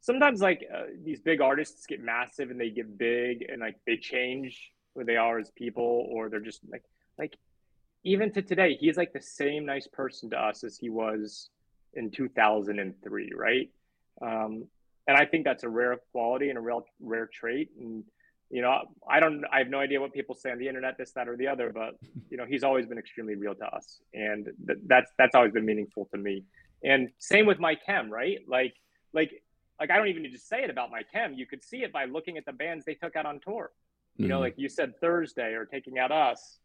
[0.00, 3.96] sometimes, like uh, these big artists get massive and they get big and like they
[3.96, 6.84] change who they are as people, or they're just like,
[7.18, 7.36] like
[8.04, 11.50] even to today, he's like the same nice person to us as he was
[11.94, 13.70] in 2003, right?
[14.20, 14.66] Um,
[15.06, 17.70] and I think that's a rare quality and a real rare trait.
[17.78, 18.04] And
[18.50, 21.12] you know, I don't, I have no idea what people say on the internet, this,
[21.12, 21.94] that, or the other, but
[22.30, 25.64] you know, he's always been extremely real to us, and th- that's that's always been
[25.64, 26.44] meaningful to me.
[26.84, 28.38] And same with My Chem, right?
[28.48, 28.74] Like,
[29.12, 29.30] like,
[29.80, 31.32] like I don't even need to say it about My Chem.
[31.34, 33.70] You could see it by looking at the bands they took out on tour.
[34.18, 34.40] You know, Mhm.
[34.42, 36.58] like you said, Thursday or taking out us.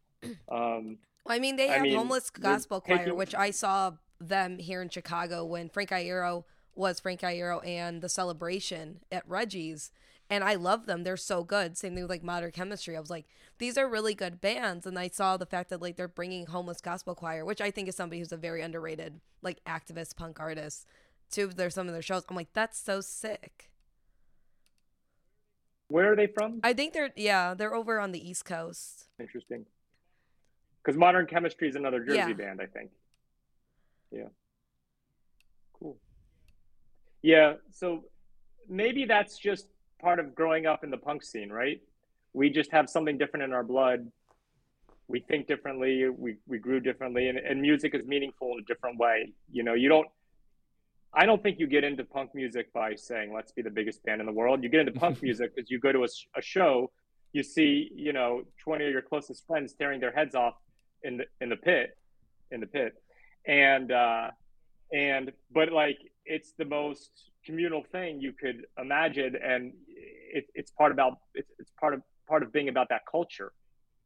[0.50, 4.58] Um, I mean, they I have mean, Homeless Gospel Choir, taking- which I saw them
[4.58, 6.44] here in Chicago when Frank Iero
[6.74, 9.90] was Frank Iero and the celebration at Reggie's.
[10.30, 11.04] And I love them.
[11.04, 11.78] They're so good.
[11.78, 12.96] Same thing with like Modern Chemistry.
[12.96, 13.26] I was like,
[13.58, 14.86] these are really good bands.
[14.86, 17.88] And I saw the fact that like they're bringing Homeless Gospel Choir, which I think
[17.88, 20.86] is somebody who's a very underrated like activist punk artist,
[21.32, 22.24] to their some of their shows.
[22.28, 23.70] I'm like, that's so sick.
[25.88, 26.60] where are they from?
[26.62, 29.08] I think they're yeah, they're over on the East Coast.
[29.18, 29.64] Interesting.
[30.84, 32.32] Because Modern Chemistry is another Jersey Yeah.
[32.34, 32.90] band, I think.
[34.10, 34.28] Yeah.
[35.78, 35.96] Cool.
[37.22, 37.54] Yeah.
[37.70, 38.04] So
[38.68, 39.66] maybe that's just
[40.00, 41.80] part of growing up in the punk scene, right?
[42.32, 44.10] We just have something different in our blood.
[45.08, 46.08] We think differently.
[46.08, 49.32] We, we grew differently, and, and music is meaningful in a different way.
[49.50, 50.06] You know, you don't.
[51.14, 54.20] I don't think you get into punk music by saying "Let's be the biggest band
[54.20, 56.90] in the world." You get into punk music because you go to a, a show,
[57.32, 60.54] you see, you know, twenty of your closest friends tearing their heads off
[61.02, 61.96] in the in the pit,
[62.50, 62.92] in the pit,
[63.48, 64.30] and uh,
[64.92, 67.10] and but like it's the most
[67.44, 69.72] communal thing you could imagine, and
[70.32, 73.52] it, it's part about it's, it's part of part of being about that culture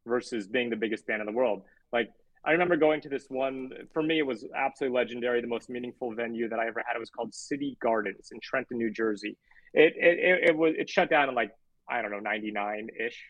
[0.07, 1.63] versus being the biggest band in the world.
[1.91, 2.09] Like
[2.45, 3.71] I remember going to this one.
[3.93, 5.41] For me, it was absolutely legendary.
[5.41, 6.95] The most meaningful venue that I ever had.
[6.95, 9.37] It was called City Gardens in Trenton, New Jersey.
[9.73, 11.51] It it, it, was it shut down in like
[11.89, 13.21] I don't know ninety nine ish,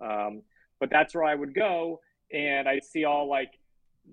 [0.00, 0.42] um,
[0.80, 2.00] but that's where I would go,
[2.30, 3.52] and I'd see all like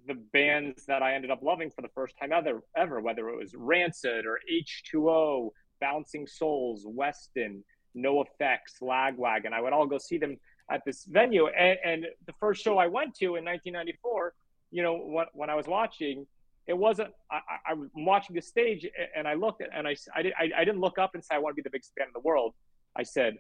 [0.07, 2.61] the bands that I ended up loving for the first time ever.
[2.75, 7.63] Ever, whether it was Rancid or H two O, Bouncing Souls, Weston,
[7.95, 9.53] NOFX, Lagwagon.
[9.53, 10.37] I would all go see them
[10.69, 11.47] at this venue.
[11.47, 14.33] And, and the first show I went to in 1994,
[14.71, 16.27] you know, when, when I was watching,
[16.67, 18.85] it wasn't, I, I, I'm watching the stage
[19.15, 21.39] and I looked and I, I, did, I, I didn't look up and say, I
[21.39, 22.53] want to be the biggest band in the world.
[22.95, 23.37] I said,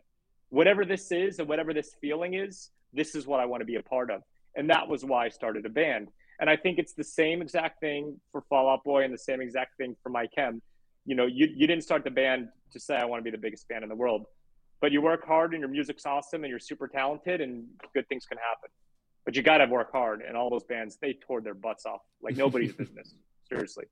[0.49, 3.75] whatever this is and whatever this feeling is, this is what I want to be
[3.75, 4.21] a part of.
[4.55, 6.07] And that was why I started a band.
[6.39, 9.41] And I think it's the same exact thing for Fall Out Boy and the same
[9.41, 10.61] exact thing for My Chem.
[11.05, 13.41] You know, you, you didn't start the band to say, I want to be the
[13.41, 14.25] biggest band in the world
[14.81, 18.25] but you work hard and your music's awesome and you're super talented and good things
[18.25, 18.69] can happen.
[19.25, 22.37] But you gotta work hard and all those bands they tore their butts off like
[22.37, 23.13] nobody's business.
[23.49, 23.85] Seriously.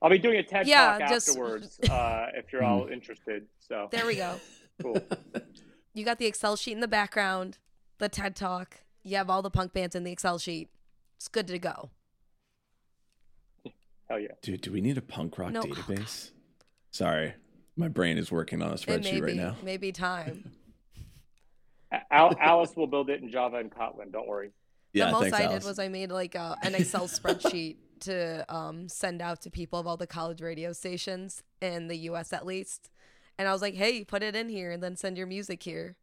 [0.00, 3.46] I'll be doing a TED Yeah, talk just- afterwards uh, if you're all interested.
[3.60, 4.38] So There we go.
[4.80, 4.98] cool.
[5.94, 7.58] You got the Excel sheet in the background,
[8.02, 8.80] the TED Talk.
[9.04, 10.68] You have all the punk bands in the Excel sheet.
[11.16, 11.90] It's good to go.
[14.08, 14.32] Hell yeah.
[14.42, 15.62] Dude, do we need a punk rock No.
[15.62, 16.32] database?
[16.90, 17.34] Sorry,
[17.76, 19.56] my brain is working on a It may spreadsheet right now.
[19.62, 20.50] maybe time.
[22.10, 24.10] Alice will build it in Java and Kotlin.
[24.12, 24.50] Don't worry.
[24.92, 25.62] Yeah, the most thanks, I Alice.
[25.62, 29.78] did was I made like a, an Excel spreadsheet to um, send out to people
[29.78, 32.32] of all the college radio stations in the U.S.
[32.32, 32.90] at least,
[33.38, 35.96] and I was like, "Hey, put it in here, and then send your music here."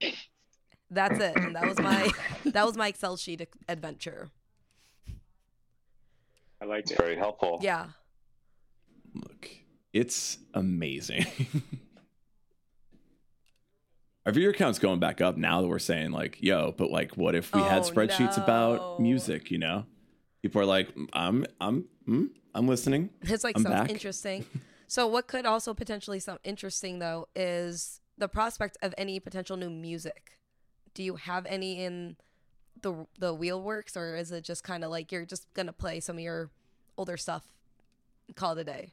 [0.92, 2.10] That's it, and that was my
[2.46, 4.30] that was my Excel sheet adventure.
[6.62, 6.98] I like It's it.
[6.98, 7.60] very helpful.
[7.62, 7.88] Yeah,
[9.14, 9.50] Look,
[9.94, 11.26] it's amazing.
[14.26, 17.34] Our viewer count's going back up now that we're saying like, yo, but like, what
[17.36, 18.44] if we had Oh, spreadsheets no.
[18.44, 19.50] about music?
[19.50, 19.86] You know,
[20.42, 23.10] people are like, I'm, I'm, mm, I'm listening.
[23.22, 23.90] it's like I'm sounds back.
[23.90, 24.46] interesting.
[24.92, 29.70] So, what could also potentially sound interesting though is the prospect of any potential new
[29.70, 30.39] music.
[30.94, 32.16] Do you have any in
[32.82, 36.00] the the wheel works, or is it just kind of like you're just gonna play
[36.00, 36.50] some of your
[36.98, 37.44] older stuff,
[38.36, 38.92] call it a day?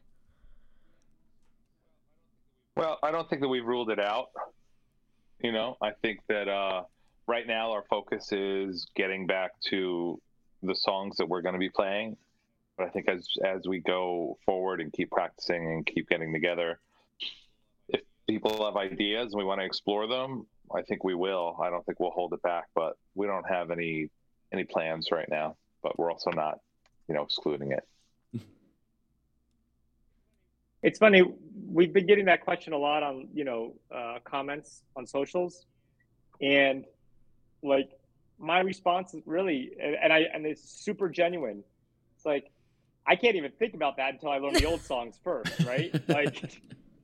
[2.77, 4.31] Well, I don't think that we've ruled it out.
[5.43, 6.83] You know, I think that uh,
[7.27, 10.21] right now our focus is getting back to
[10.63, 12.17] the songs that we're going to be playing.
[12.77, 16.79] But I think as as we go forward and keep practicing and keep getting together,
[17.89, 21.57] if people have ideas and we want to explore them, I think we will.
[21.61, 24.11] I don't think we'll hold it back, but we don't have any
[24.53, 25.57] any plans right now.
[25.83, 26.59] But we're also not,
[27.09, 27.85] you know, excluding it.
[30.83, 31.23] It's funny.
[31.69, 35.67] We've been getting that question a lot on you know uh, comments on socials,
[36.41, 36.85] and
[37.61, 37.91] like
[38.39, 41.65] my response is really, and, and I and it's super genuine.
[42.15, 42.53] It's like
[43.07, 45.93] I can't even think about that until I learn the old songs first, right?
[46.09, 46.61] Like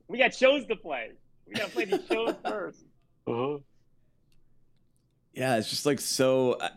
[0.07, 1.11] we got shows to play.
[1.47, 2.85] We got to play these shows first.
[5.33, 6.57] Yeah, it's just like so.
[6.61, 6.69] I,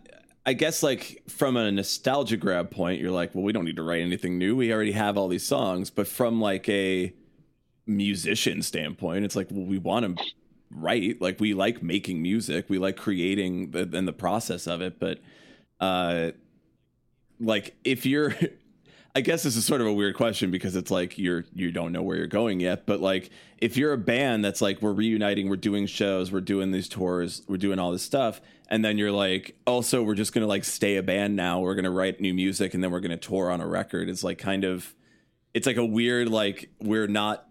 [0.46, 3.82] I guess like from a nostalgia grab point, you're like, well, we don't need to
[3.82, 4.56] write anything new.
[4.56, 5.90] We already have all these songs.
[5.90, 7.12] But from like a
[7.86, 10.24] musician standpoint, it's like, well, we want to
[10.70, 11.20] write.
[11.20, 12.66] Like we like making music.
[12.68, 15.00] We like creating the, and the process of it.
[15.00, 15.18] But
[15.80, 16.30] uh,
[17.40, 18.34] like if you're
[19.16, 21.90] I guess this is sort of a weird question because it's like you're you don't
[21.90, 25.48] know where you're going yet, but like if you're a band that's like we're reuniting,
[25.48, 29.10] we're doing shows, we're doing these tours, we're doing all this stuff, and then you're
[29.10, 32.74] like also we're just gonna like stay a band now, we're gonna write new music
[32.74, 34.10] and then we're gonna tour on a record.
[34.10, 34.94] It's like kind of
[35.54, 37.48] it's like a weird like we're not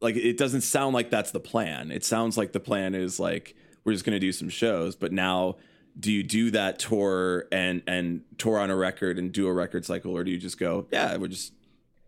[0.00, 1.90] like it doesn't sound like that's the plan.
[1.90, 5.56] It sounds like the plan is like we're just gonna do some shows, but now
[6.00, 9.84] do you do that tour and and tour on a record and do a record
[9.84, 11.52] cycle or do you just go yeah we're just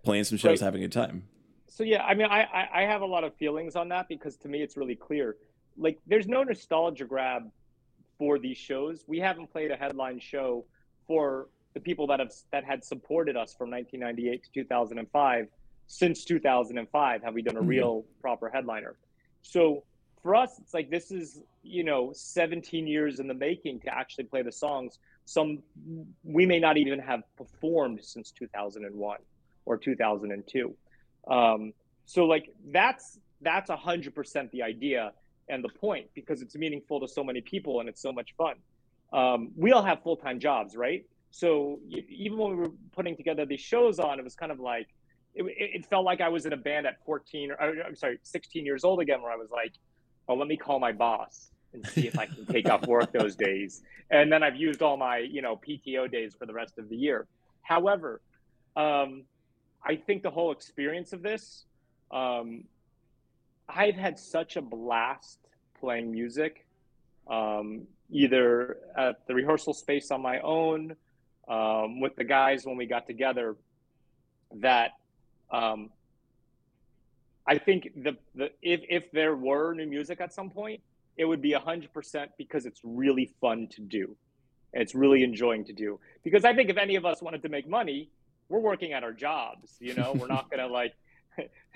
[0.03, 0.65] playing some shows Right.
[0.67, 1.25] having a good time
[1.69, 4.37] So yeah, I mean, I, I I have a lot of feelings on that because
[4.39, 5.37] to me it's really clear.
[5.79, 7.51] Like, there's no nostalgia grab
[8.19, 9.05] for these shows.
[9.07, 10.67] We haven't played a headline show
[11.07, 15.49] for the people that have that had supported us from 1998 to 2005.
[15.87, 17.67] Since 2005, have we done a Mhm.
[17.77, 18.97] real proper headliner?
[19.41, 19.83] So
[20.23, 24.25] for us, it's like this is you know 17 years in the making to actually
[24.25, 24.99] play the songs.
[25.25, 25.59] Some
[26.25, 29.19] we may not even have performed since 2001
[29.65, 30.75] or 2002.
[31.29, 31.73] Um,
[32.07, 35.13] so like that's that's hundred percent the idea
[35.49, 38.55] and the point because it's meaningful to so many people and it's so much fun.
[39.13, 41.05] Um, we all have full time jobs, right?
[41.31, 44.89] So even when we were putting together these shows on, it was kind of like
[45.35, 48.19] it, it felt like I was in a band at 14 or or, I'm sorry,
[48.23, 49.73] 16 years old again, where I was like,
[50.29, 53.35] oh, let me call my boss and see if I can take off work those
[53.37, 53.83] days.
[54.11, 56.97] And then I've used all my you know PTO days for the rest of the
[56.97, 57.27] year.
[57.63, 58.21] However,
[58.77, 59.25] um,
[59.85, 61.65] I think the whole experience of this,
[62.11, 62.65] um,
[63.69, 65.39] I've had such a blast
[65.81, 66.67] playing music,
[67.29, 70.97] um, either at the rehearsal space on my own,
[71.49, 73.57] um, with the guys when we got together,
[74.57, 74.93] that
[75.51, 75.91] um,
[77.47, 80.81] I think the, the if, if there were new music at some point,
[81.17, 84.17] it would be 100% because it's really fun to do.
[84.73, 86.01] And it's really enjoying to do.
[86.25, 88.09] Because I think if any of us wanted to make money,
[88.53, 90.95] we're working at our jobs you know we're not gonna like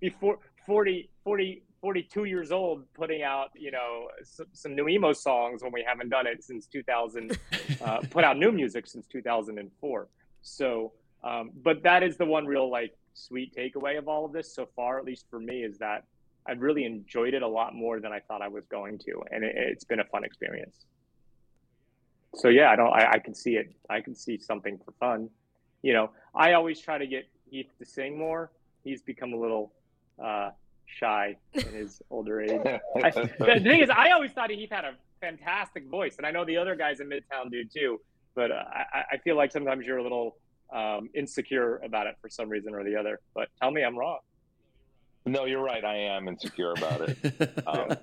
[0.00, 5.12] be four- 40 40 42 years old putting out you know some, some new emo
[5.12, 7.38] songs when we haven't done it since 2000
[7.84, 10.08] uh, put out new music since 2004
[10.42, 10.92] so
[11.24, 14.68] um, but that is the one real like sweet takeaway of all of this so
[14.76, 16.04] far at least for me is that
[16.46, 19.42] i've really enjoyed it a lot more than i thought i was going to and
[19.44, 20.84] it, it's been a fun experience
[22.34, 25.30] so yeah i don't I, I can see it i can see something for fun
[25.86, 28.50] you know, I always try to get Heath to sing more.
[28.82, 29.72] He's become a little
[30.22, 30.50] uh,
[30.86, 32.60] shy in his older age.
[33.04, 36.44] I, the thing is, I always thought Heath had a fantastic voice, and I know
[36.44, 38.00] the other guys in Midtown do too.
[38.34, 40.36] But uh, I, I feel like sometimes you're a little
[40.74, 43.20] um, insecure about it for some reason or the other.
[43.34, 44.18] But tell me I'm wrong.
[45.24, 45.84] No, you're right.
[45.84, 47.18] I am insecure about it.
[47.66, 47.96] Um,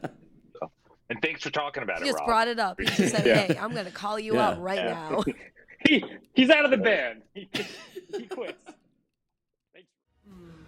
[1.10, 2.28] and thanks for talking about He it, He just Rob.
[2.28, 2.80] brought it up.
[2.80, 3.36] He just said, Yeah.
[3.48, 4.50] "Hey, I'm gonna call you Yeah.
[4.50, 5.10] out right Yeah.
[5.10, 5.24] now."
[5.86, 6.04] he
[6.34, 7.22] he's out of the band.
[7.34, 7.50] He,
[8.16, 8.64] he quits.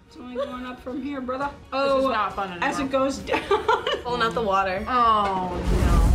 [0.07, 1.45] It's only going up from here, brother.
[1.45, 3.41] This Oh, is not fun as it goes down.
[4.03, 4.85] Pulling out the water.
[4.87, 6.14] Oh no.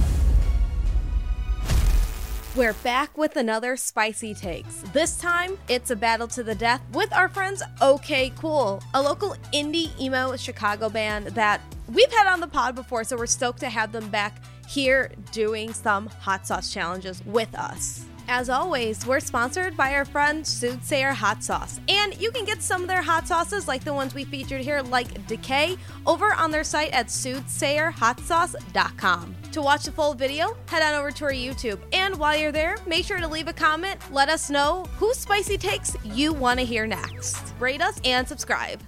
[2.56, 4.82] We're back with another Spicy Takes.
[4.92, 9.36] This time, it's a battle to the death with our friends OK Cool, a local
[9.54, 13.70] indie emo Chicago band that we've had on the pod before, so we're stoked to
[13.70, 18.04] have them back here doing some hot sauce challenges with us.
[18.28, 22.82] As always, we're sponsored by our friend Soothsayer Hot Sauce, and you can get some
[22.82, 26.64] of their hot sauces, like the ones we featured here, like Decay, over on their
[26.64, 29.36] site at soothsayerhotsauce.com.
[29.52, 32.76] To watch the full video, head on over to our YouTube, and while you're there,
[32.86, 33.98] make sure to leave a comment.
[34.12, 37.52] Let us know whose spicy takes you want to hear next.
[37.58, 38.80] Rate us and subscribe.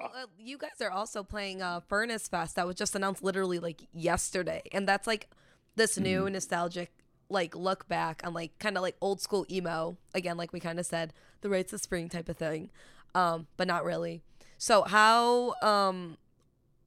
[0.00, 3.80] Uh, you guys are also playing uh, Furnace Fest that was just announced literally like
[3.92, 5.30] yesterday, and that's like
[5.76, 6.92] this new nostalgic
[7.34, 10.80] like look back on like kind of like old school emo again, like we kind
[10.80, 11.12] of said,
[11.42, 12.70] the rites of spring type of thing,
[13.14, 14.22] um, but not really.
[14.56, 16.16] So how um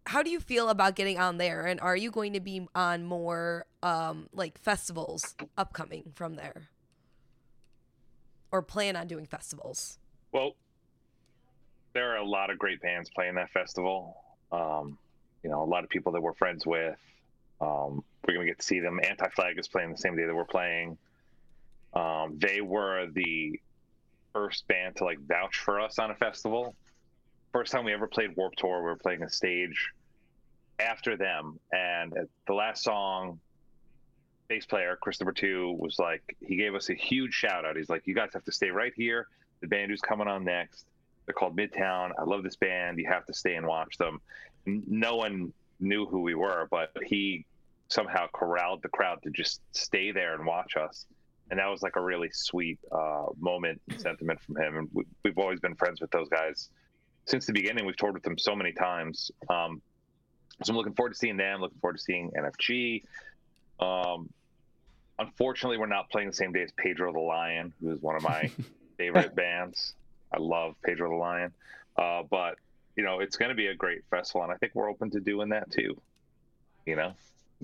[0.08, 3.04] how do you feel about getting on there, and are you going to be on
[3.04, 6.70] more um like festivals upcoming from there,
[8.52, 10.00] or plan on doing festivals?
[10.32, 10.56] Well,
[11.94, 14.24] there are a lot of great bands playing that festival.
[14.52, 14.98] Um,
[15.44, 16.98] you know, a lot of people that we're friends with.
[17.60, 19.00] Um, we're gonna get to see them.
[19.04, 20.98] Anti Flag is playing the same day that we're playing.
[21.94, 23.60] Um, they were the
[24.34, 26.76] first band to like vouch for us on a festival.
[27.52, 29.92] First time we ever played Warped Tour, we were playing a stage
[30.80, 32.14] after them, and
[32.46, 33.40] the last song,
[34.48, 37.76] bass player Christopher Two was like, he gave us a huge shout out.
[37.76, 39.28] He's like, "You guys have to stay right here.
[39.62, 40.86] The band who's coming on next,
[41.26, 42.12] they're called Midtown.
[42.20, 43.00] I love this band.
[43.00, 44.22] You have to stay and watch them."
[44.68, 47.46] No one knew who we were, but he
[47.90, 51.06] somehow corralled the crowd to just stay there and watch us.
[51.50, 54.78] And that was like a really sweet uh, moment and sentiment from him.
[54.78, 56.70] And we, we've always been friends with those guys
[57.26, 57.86] since the beginning.
[57.86, 59.32] We've toured with them so many times.
[59.50, 59.82] Um,
[60.64, 61.62] so I'm looking forward to seeing them.
[61.62, 63.04] Looking forward to seeing NFG.
[63.80, 64.30] Um,
[65.20, 68.24] unfortunately, we're not playing the same day as Pedro the Lion, who is one of
[68.24, 68.52] my
[68.98, 69.94] favorite bands.
[70.34, 71.54] I love Pedro the Lion.
[71.96, 72.56] Uh, but
[72.96, 75.20] you know, it's going to be a great festival, and I think we're open to
[75.20, 76.02] doing that too.
[76.86, 77.14] You know,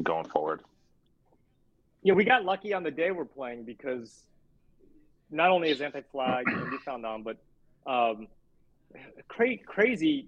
[0.02, 0.62] going forward.
[2.02, 4.26] Yeah, we got lucky on the day we're playing because
[5.32, 7.38] not only is Anti Flag and we found on, but
[7.86, 8.28] um,
[9.28, 10.28] cra- crazy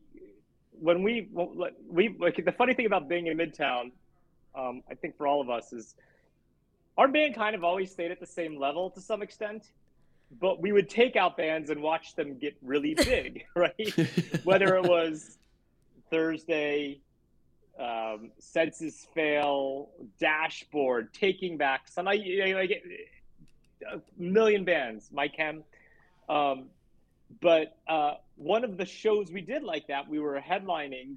[0.80, 1.30] when we
[1.88, 3.92] we like the funny thing about being in Midtown,
[4.56, 5.96] um, I think for all of us is
[6.98, 9.72] our band kind of always stayed at the same level to some extent,
[10.40, 13.94] but we would take out bands and watch them get really big, right?
[14.44, 15.38] Whether it was
[16.10, 17.00] Thursday,
[17.80, 22.22] um, Senses Fail, Dashboard, Taking Back, some like
[22.54, 22.84] like,
[23.92, 25.64] a million bands, My Chem.
[26.30, 26.66] Um,
[27.42, 31.16] but uh, one of the shows we did like that, we were headlining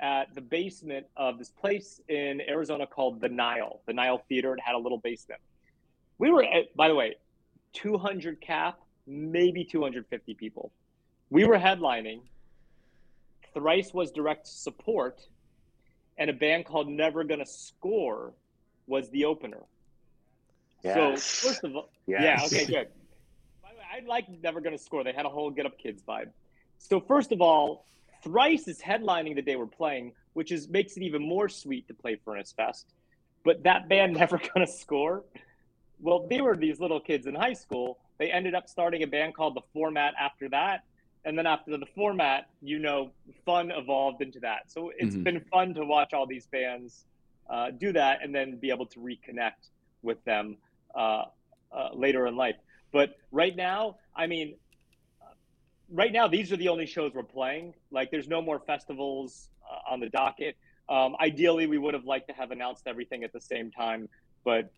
[0.00, 3.80] at the basement of this place in Arizona called the Nile.
[3.86, 4.54] The Nile Theater.
[4.54, 5.40] It had a little basement.
[6.18, 7.16] We were, at, by the way,
[7.72, 10.72] 200 cap, maybe 250 people.
[11.30, 12.20] We were headlining.
[13.54, 15.20] Thrice was direct support,
[16.18, 18.34] and a band called Never Gonna Score
[18.86, 19.62] was the opener.
[20.82, 21.22] Yes.
[21.24, 22.22] So first of all, Yes.
[22.52, 22.88] yeah, okay, good.
[23.62, 25.04] By the way, I like Never Gonna Score.
[25.04, 26.30] They had a whole Get Up Kids vibe.
[26.78, 27.84] So first of all,
[28.22, 31.94] Thrice is headlining the day we're playing, which is makes it even more sweet to
[31.94, 32.86] play Furnace Fest.
[33.44, 35.24] But that band Never Gonna Score,
[36.00, 37.98] well, they were these little kids in high school.
[38.18, 40.82] They ended up starting a band called The Format after that.
[41.28, 43.12] And then after the format, you know,
[43.44, 44.60] fun evolved into that.
[44.68, 45.24] So it's Mhm.
[45.24, 47.04] been fun to watch all these bands
[47.50, 49.68] uh, do that and then be able to reconnect
[50.00, 50.56] with them
[50.94, 51.24] uh,
[51.70, 52.56] uh, later in life.
[52.94, 54.56] But right now, I mean,
[55.90, 57.74] right now these are the only shows we're playing.
[57.90, 60.56] Like, there's no more festivals uh, on the docket.
[60.88, 64.08] Um, ideally, we would have liked to have announced everything at the same time,
[64.46, 64.70] but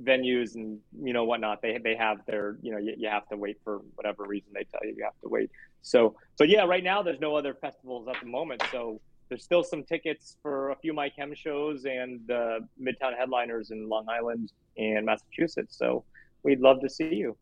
[0.00, 3.36] venues and you know whatnot, they they have their you know you, you have to
[3.36, 5.50] wait for whatever reason they tell you you have to wait.
[5.82, 8.62] So, but yeah, right now there's no other festivals at the moment.
[8.70, 13.70] So there's still some tickets for a few My Chem shows and uh, Midtown headliners
[13.70, 15.76] in Long Island and Massachusetts.
[15.78, 16.04] So
[16.44, 17.36] we'd love to see you.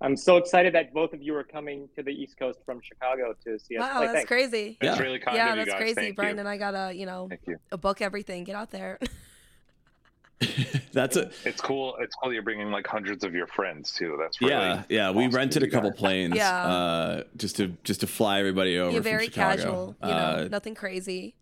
[0.00, 3.34] I'm so excited that both of you are coming to the East Coast from Chicago
[3.44, 4.06] to see us Wow, play.
[4.06, 4.28] that's Thanks.
[4.28, 4.78] crazy.
[4.80, 5.02] That's Yeah.
[5.02, 5.80] really kind yeah, of you that's guys.
[5.80, 5.94] crazy.
[5.94, 6.40] Thank Brian you.
[6.40, 7.56] and I gotta, you know, you.
[7.78, 8.44] book everything.
[8.44, 8.98] Get out there.
[10.92, 11.96] That's a It's cool.
[12.00, 14.16] It's cool you're bringing like hundreds of your friends too.
[14.18, 15.10] That's really yeah, yeah.
[15.10, 16.64] We rented a couple planes, Yeah.
[16.66, 18.90] uh, just to just to fly everybody over.
[18.92, 19.56] You're from very Chicago.
[19.56, 19.96] casual.
[20.02, 21.34] You know, Uh, nothing crazy.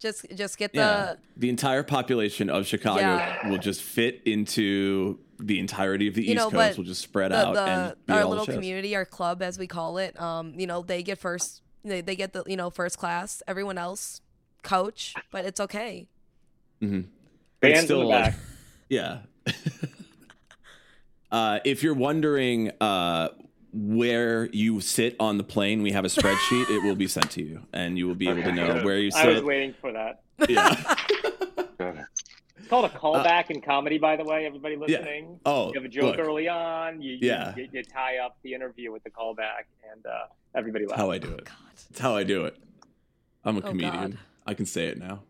[0.00, 3.48] Just just get Yeah, the the entire population of Chicago Yeah.
[3.48, 6.78] will just fit into the entirety of the You East know, Coast.
[6.78, 8.54] Will just spread the, out the and be our all little shows.
[8.54, 10.18] community, our club as we call it.
[10.20, 13.42] Um, you know, they get first they, they get the you know first class.
[13.46, 14.20] Everyone else
[14.62, 16.06] coach, but it's okay.
[16.82, 17.02] Mm-hmm.
[17.60, 18.34] But it's Bands in the still like- back.
[18.88, 19.18] Yeah.
[21.30, 23.28] uh, if you're wondering uh,
[23.72, 26.70] where you sit on the plane, we have a spreadsheet.
[26.70, 29.10] it will be sent to you, and you will be able to know where you
[29.10, 29.26] sit.
[29.26, 30.22] I was waiting for that.
[30.48, 30.94] Yeah.
[32.56, 34.46] It's called a callback in comedy, by the way.
[34.46, 34.98] Everybody Uh, Yeah.
[35.00, 35.38] listening.
[35.44, 37.02] Oh, you have a joke look, early on.
[37.02, 37.54] You, you, Yeah.
[37.54, 40.98] you, you tie up the interview with the callback, and uh, everybody laughs.
[40.98, 41.44] how I do it.
[41.44, 41.54] God.
[41.90, 42.56] That's how I do it.
[43.44, 43.92] I'm a Oh, comedian.
[44.12, 44.18] God.
[44.46, 45.24] I can say it now.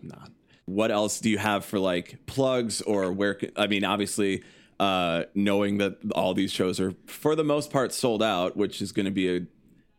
[0.00, 0.30] I'm not.
[0.68, 3.38] What else do you have for like plugs or where?
[3.56, 4.42] I mean, obviously,
[4.78, 8.92] uh, knowing that all these shows are for the most part sold out, which is
[8.92, 9.40] going to be a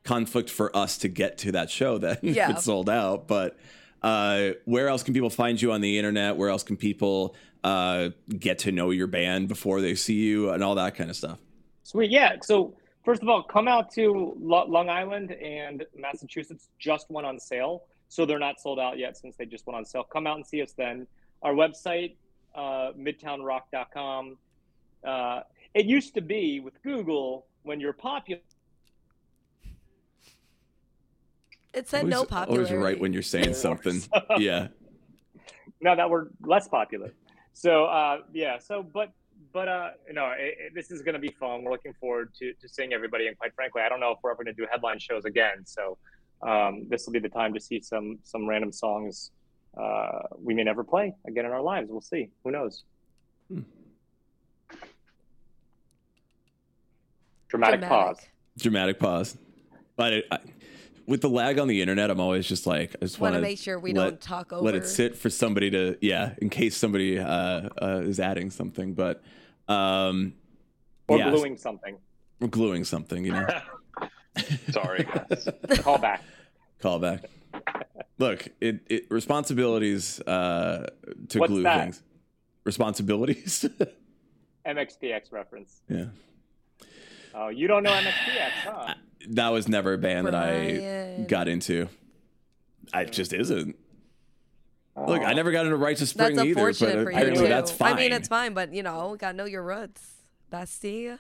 [0.04, 2.52] conflict for us to get to that show that Yeah.
[2.52, 3.28] it's sold out.
[3.28, 3.58] But
[4.02, 6.38] uh, where else can people find you on the internet?
[6.38, 10.64] Where else can people uh, get to know your band before they see you and
[10.64, 11.40] all that kind of stuff?
[11.84, 12.10] Sweet.
[12.12, 12.36] Yeah.
[12.44, 16.70] So first of all, come out to Lo- Long Island and Massachusetts.
[16.80, 19.86] Just went on sale, so they're not sold out yet since they just went on
[19.86, 20.04] sale.
[20.04, 21.08] Come out and see us then.
[21.44, 22.16] Our website,
[22.56, 24.38] uh, midtownrock.com.
[25.06, 25.42] Uh,
[25.74, 28.42] it used to be with Google when you're popular.
[31.74, 32.58] It said always, no popular.
[32.60, 32.94] Always popularity.
[32.94, 34.02] right when you're saying something.
[34.38, 34.68] yeah.
[35.82, 37.14] now that we're less popular.
[37.54, 39.12] So uh, yeah, so but
[39.54, 41.64] but uh, no, it, it- this is going to be fun.
[41.64, 44.32] We're looking forward to to seeing everybody, and quite frankly, I don't know if we're
[44.32, 45.64] ever going to do headline shows again.
[45.66, 45.98] So
[46.42, 49.32] um, this will be the time to see some some random songs
[49.78, 51.88] uh, we may never play again in our lives.
[51.90, 52.30] We'll see.
[52.44, 52.84] Who knows?
[53.52, 53.62] Hmm.
[57.48, 58.18] Dramatic, pause.
[58.58, 59.38] dramatic pause.
[59.96, 60.40] But it, I,
[61.08, 63.50] with the lag on the internet, I'm always just like, I just Want want to
[63.50, 64.64] make sure we let, don't talk over.
[64.64, 68.94] let it sit for somebody to, yeah, in case somebody uh, uh, is adding something.
[68.94, 69.24] But
[69.68, 70.34] um,
[71.08, 71.98] Or yeah, gluing something.
[72.40, 73.48] or gluing something, you know,
[74.72, 75.48] Sorry, guys.
[75.80, 76.24] Call back.
[76.82, 77.26] call back.
[78.18, 80.90] Look, it, it responsibilities uh,
[81.30, 81.84] to What's glue that?
[81.84, 82.04] things.
[82.64, 83.66] Responsibilities.
[84.66, 85.82] MXPX reference.
[85.90, 86.06] yeah,
[87.34, 88.94] Oh, you don't know MXPX, huh?
[89.30, 91.88] that was never a band that I got into.
[92.94, 93.76] I just isn't.
[94.96, 95.36] Look, I Oh.
[95.36, 97.94] never got into Rites of Spring That's either, but unfortunate for you apparently that's fine.
[97.94, 100.02] I mean, it's fine, but you know, gotta know your roots,
[100.52, 101.18] bestie.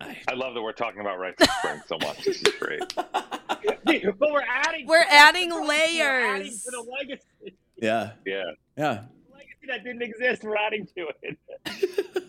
[0.00, 2.24] I- I love that we're talking about Rites of Spring so much.
[2.24, 2.82] This is great.
[2.96, 4.86] but we're adding.
[4.86, 6.64] We're to- adding We're adding layers.
[6.64, 7.56] to the legacy.
[7.76, 8.42] yeah, Yeah,
[8.76, 9.02] yeah.
[9.32, 10.44] legacy that didn't exist.
[10.44, 11.38] We're adding to it.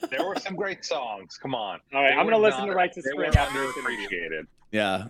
[0.10, 1.38] there were some great songs.
[1.38, 1.80] Come on.
[1.94, 3.76] All right, They I'm gonna listen not- to Rites of They Spring were after this
[3.76, 4.48] underappreciated.
[4.72, 5.08] Yeah.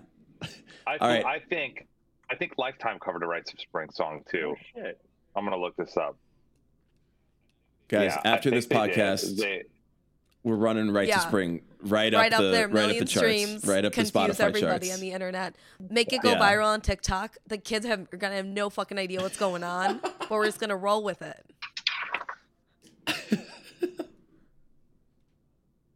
[0.88, 1.26] I, All right.
[1.26, 1.88] I think
[2.30, 4.56] I think Lifetime covered a Rites of Spring song oh, too.
[4.58, 5.00] Oh, shit.
[5.36, 6.18] I'm gonna look this up.
[7.88, 9.64] Guys, Yeah, after think this they podcast, They-
[10.44, 13.18] we're running Rites of Spring, right, right up up the there, right up the charts,
[13.42, 14.94] streams, right up the confuse Spotify everybody charts.
[14.94, 15.56] on the internet,
[15.90, 16.40] make it go Yeah.
[16.40, 17.38] viral on TikTok.
[17.48, 20.60] The kids have, are gonna have no fucking idea what's going on, but we're just
[20.60, 21.46] gonna roll with it.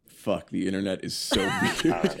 [0.08, 1.36] Fuck, the internet is so
[1.84, 2.20] weird.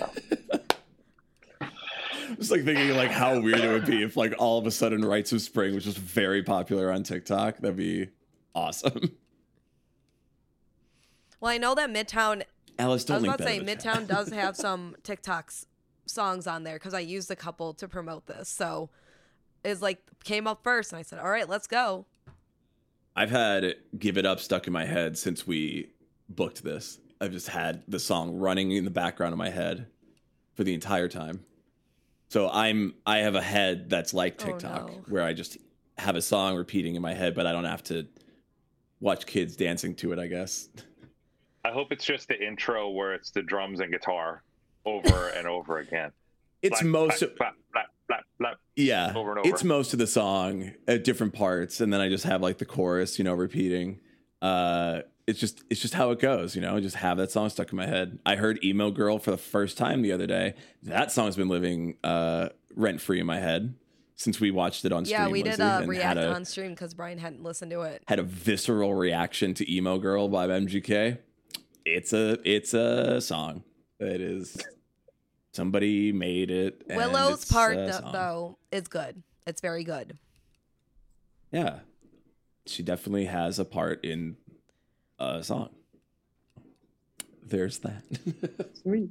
[2.38, 5.04] Just like thinking like how weird it would be if like all of a sudden
[5.04, 7.58] Rites of Spring was just very popular on TikTok.
[7.58, 8.08] That'd be
[8.54, 9.16] awesome.
[11.44, 12.42] Well, I know that Midtown.
[12.78, 15.66] Alice, I don't was about to say Midtown does have some TikToks
[16.06, 18.48] songs on there because I used a couple to promote this.
[18.48, 18.88] So
[19.62, 22.06] it's like came up first, and I said, "All right, let's go."
[23.14, 25.90] I've had "Give It Up" stuck in my head since we
[26.30, 26.98] booked this.
[27.20, 29.88] I've just had the song running in the background of my head
[30.54, 31.44] for the entire time.
[32.30, 35.02] So I'm I have a head that's like Oh, TikTok, no.
[35.08, 35.58] where I just
[35.98, 38.06] have a song repeating in my head, but I don't have to
[38.98, 40.18] watch kids dancing to it.
[40.18, 40.70] I guess.
[41.64, 44.42] I hope it's just the intro where it's the drums and guitar
[44.84, 46.12] over and over again.
[46.62, 47.56] It's Flap, most flap.
[48.76, 52.24] Yeah, Over and it's most of the song at different parts, and then I just
[52.24, 54.00] have like the chorus, you know, repeating.
[54.42, 56.76] Uh, it's just it's just how it goes, you know.
[56.76, 58.18] I just have that song stuck in my head.
[58.26, 60.54] I heard "Emo Girl" for the first time the other day.
[60.82, 63.74] That song's been living uh, rent free in my head
[64.16, 65.20] since we watched it on stream.
[65.20, 67.82] yeah, we did Lizzie, a and react a, on stream because Brian hadn't listened to
[67.82, 68.02] it.
[68.06, 71.18] had a visceral reaction to "Emo Girl" by MGK.
[71.84, 73.62] It's a it's a song.
[74.00, 74.56] It is
[75.52, 76.82] somebody made it.
[76.88, 79.22] Willow's part a th- though is good.
[79.46, 80.18] It's very good.
[81.52, 81.80] Yeah.
[82.66, 84.36] She definitely has a part in
[85.18, 85.70] a song.
[87.46, 88.02] There's that.
[88.82, 89.10] Sweet.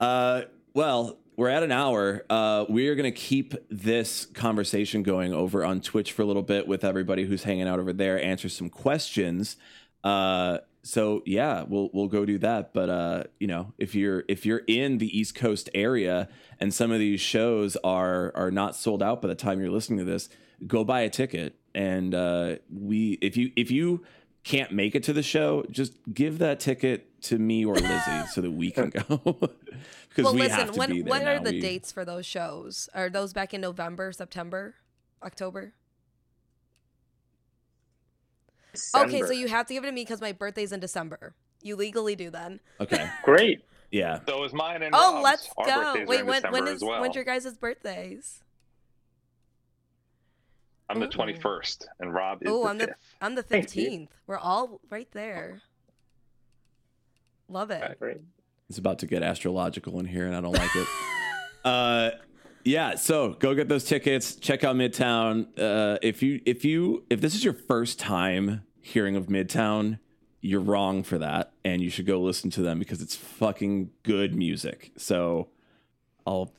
[0.00, 0.42] uh
[0.72, 2.24] well, we're at an hour.
[2.28, 6.42] Uh, we are going to keep this conversation going over on Twitch for a little
[6.42, 8.22] bit with everybody who's hanging out over there.
[8.22, 9.56] Answer some questions.
[10.02, 12.72] Uh, so yeah, we'll we'll go do that.
[12.72, 16.28] But uh, you know, if you're if you're in the East Coast area
[16.60, 19.98] and some of these shows are are not sold out by the time you're listening
[19.98, 20.28] to this,
[20.66, 21.56] go buy a ticket.
[21.74, 24.04] And uh, we if you if you
[24.44, 28.40] can't make it to the show, just give that ticket to me or Lizzie so
[28.40, 29.02] that we can go.
[30.08, 30.58] because well, we listen.
[30.58, 31.42] have to When be there what are now.
[31.42, 32.88] the We- dates for those shows?
[32.94, 34.76] Are those back in November, September,
[35.22, 35.74] October?
[38.94, 41.34] Okay, so you have to give it to me because my birthday's in December.
[41.62, 42.60] You legally do then.
[42.80, 43.62] Okay, great.
[43.90, 44.20] yeah.
[44.28, 45.24] So is mine and Oh, Rob's.
[45.24, 46.04] let's Our go.
[46.06, 47.00] Wait, when December when as is well.
[47.00, 48.42] when's your guys' birthdays?
[50.88, 52.94] I'm the 21st, and Rob is Oh, the I'm the 5th.
[53.20, 54.10] I'm the fifteenth.
[54.28, 55.62] We're all right there.
[57.48, 57.98] Love it.
[57.98, 58.20] Great.
[58.68, 60.86] It's about to get astrological in here, and I don't like it.
[61.64, 62.10] uh,
[62.66, 62.96] yeah.
[62.96, 64.34] So go get those tickets.
[64.34, 65.46] Check out Midtown.
[65.58, 69.98] Uh, if you if you if this is your first time hearing of Midtown,
[70.40, 74.34] you're wrong for that, and you should go listen to them because it's fucking good
[74.34, 74.92] music.
[74.96, 75.48] So
[76.26, 76.52] I'll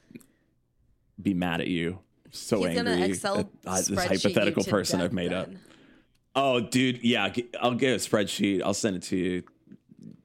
[1.21, 1.99] be mad at you.
[2.31, 5.49] So He's gonna angry Excel at uh, this hypothetical person I've made up.
[6.35, 8.61] Oh, dude, yeah, I'll get a spreadsheet.
[8.61, 9.43] I'll send it to you.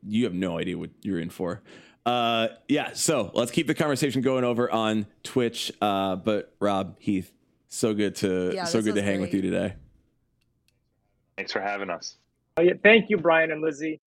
[0.06, 1.62] You have no idea what you're in for.
[2.04, 5.70] Uh, yeah, so let's keep the conversation going over on Twitch.
[5.80, 7.32] Uh, but Rob Heath,
[7.68, 9.74] so good to Yeah, so good to was hang with you today.
[11.36, 12.16] Thanks for having us.
[12.56, 14.00] Oh, yeah, thank you, Brian and Lizzie.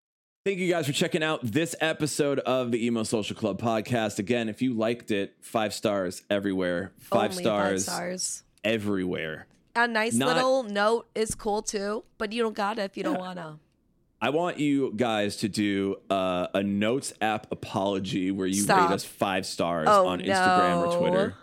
[0.46, 4.20] Thank you guys for checking out this episode of the Emo Social Club podcast.
[4.20, 6.92] Again, if you liked it, five stars everywhere.
[7.00, 8.44] Five Only stars Five stars.
[8.64, 9.48] everywhere.
[9.76, 13.02] A nice Not- little note is cool too, but you don't got it if you
[13.04, 13.58] don't wanna.
[14.26, 18.90] I want you guys to do uh, a Notes app apology where you Stop.
[18.90, 20.98] rate us five stars Oh, on Instagram or.
[20.98, 21.36] Twitter.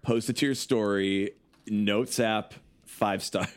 [0.00, 1.32] Post it to your story.
[1.66, 2.54] Notes app
[2.86, 3.48] five stars.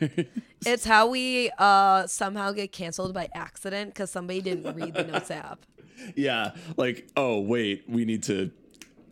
[0.66, 5.30] It's how we uh somehow get canceled by accident because somebody didn't read the notes
[5.30, 5.60] app.
[6.16, 8.50] yeah, like oh wait, we need to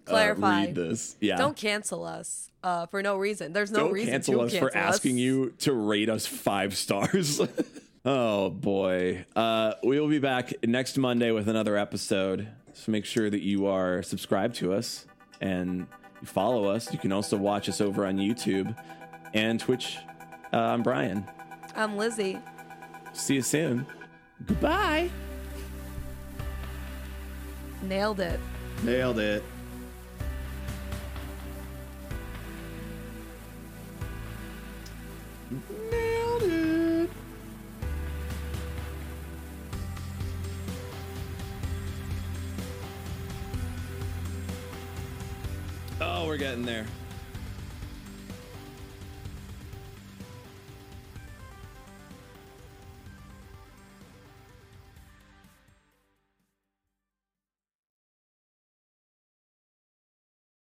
[0.06, 0.64] uh, Clarify.
[0.66, 1.16] read this.
[1.20, 3.52] Yeah, Don't cancel us uh for no reason.
[3.52, 6.76] There's no Don't reason cancel to us cancel for asking you to rate us five
[6.76, 7.40] stars.
[8.04, 9.24] oh boy.
[9.34, 12.48] Uh, we will be back next Monday with another episode.
[12.72, 15.06] So make sure that you are subscribed to us
[15.40, 15.86] and
[16.20, 16.92] you follow us.
[16.92, 18.76] You can also watch us over on YouTube
[19.32, 19.98] and Twitch.
[20.52, 21.24] Uh, I'm Brian.
[21.76, 22.38] I'm Lizzie.
[23.12, 23.86] See you soon.
[24.46, 25.10] Goodbye.
[27.82, 28.40] Nailed it.
[28.82, 29.44] Nailed it.
[46.34, 46.84] We're getting there.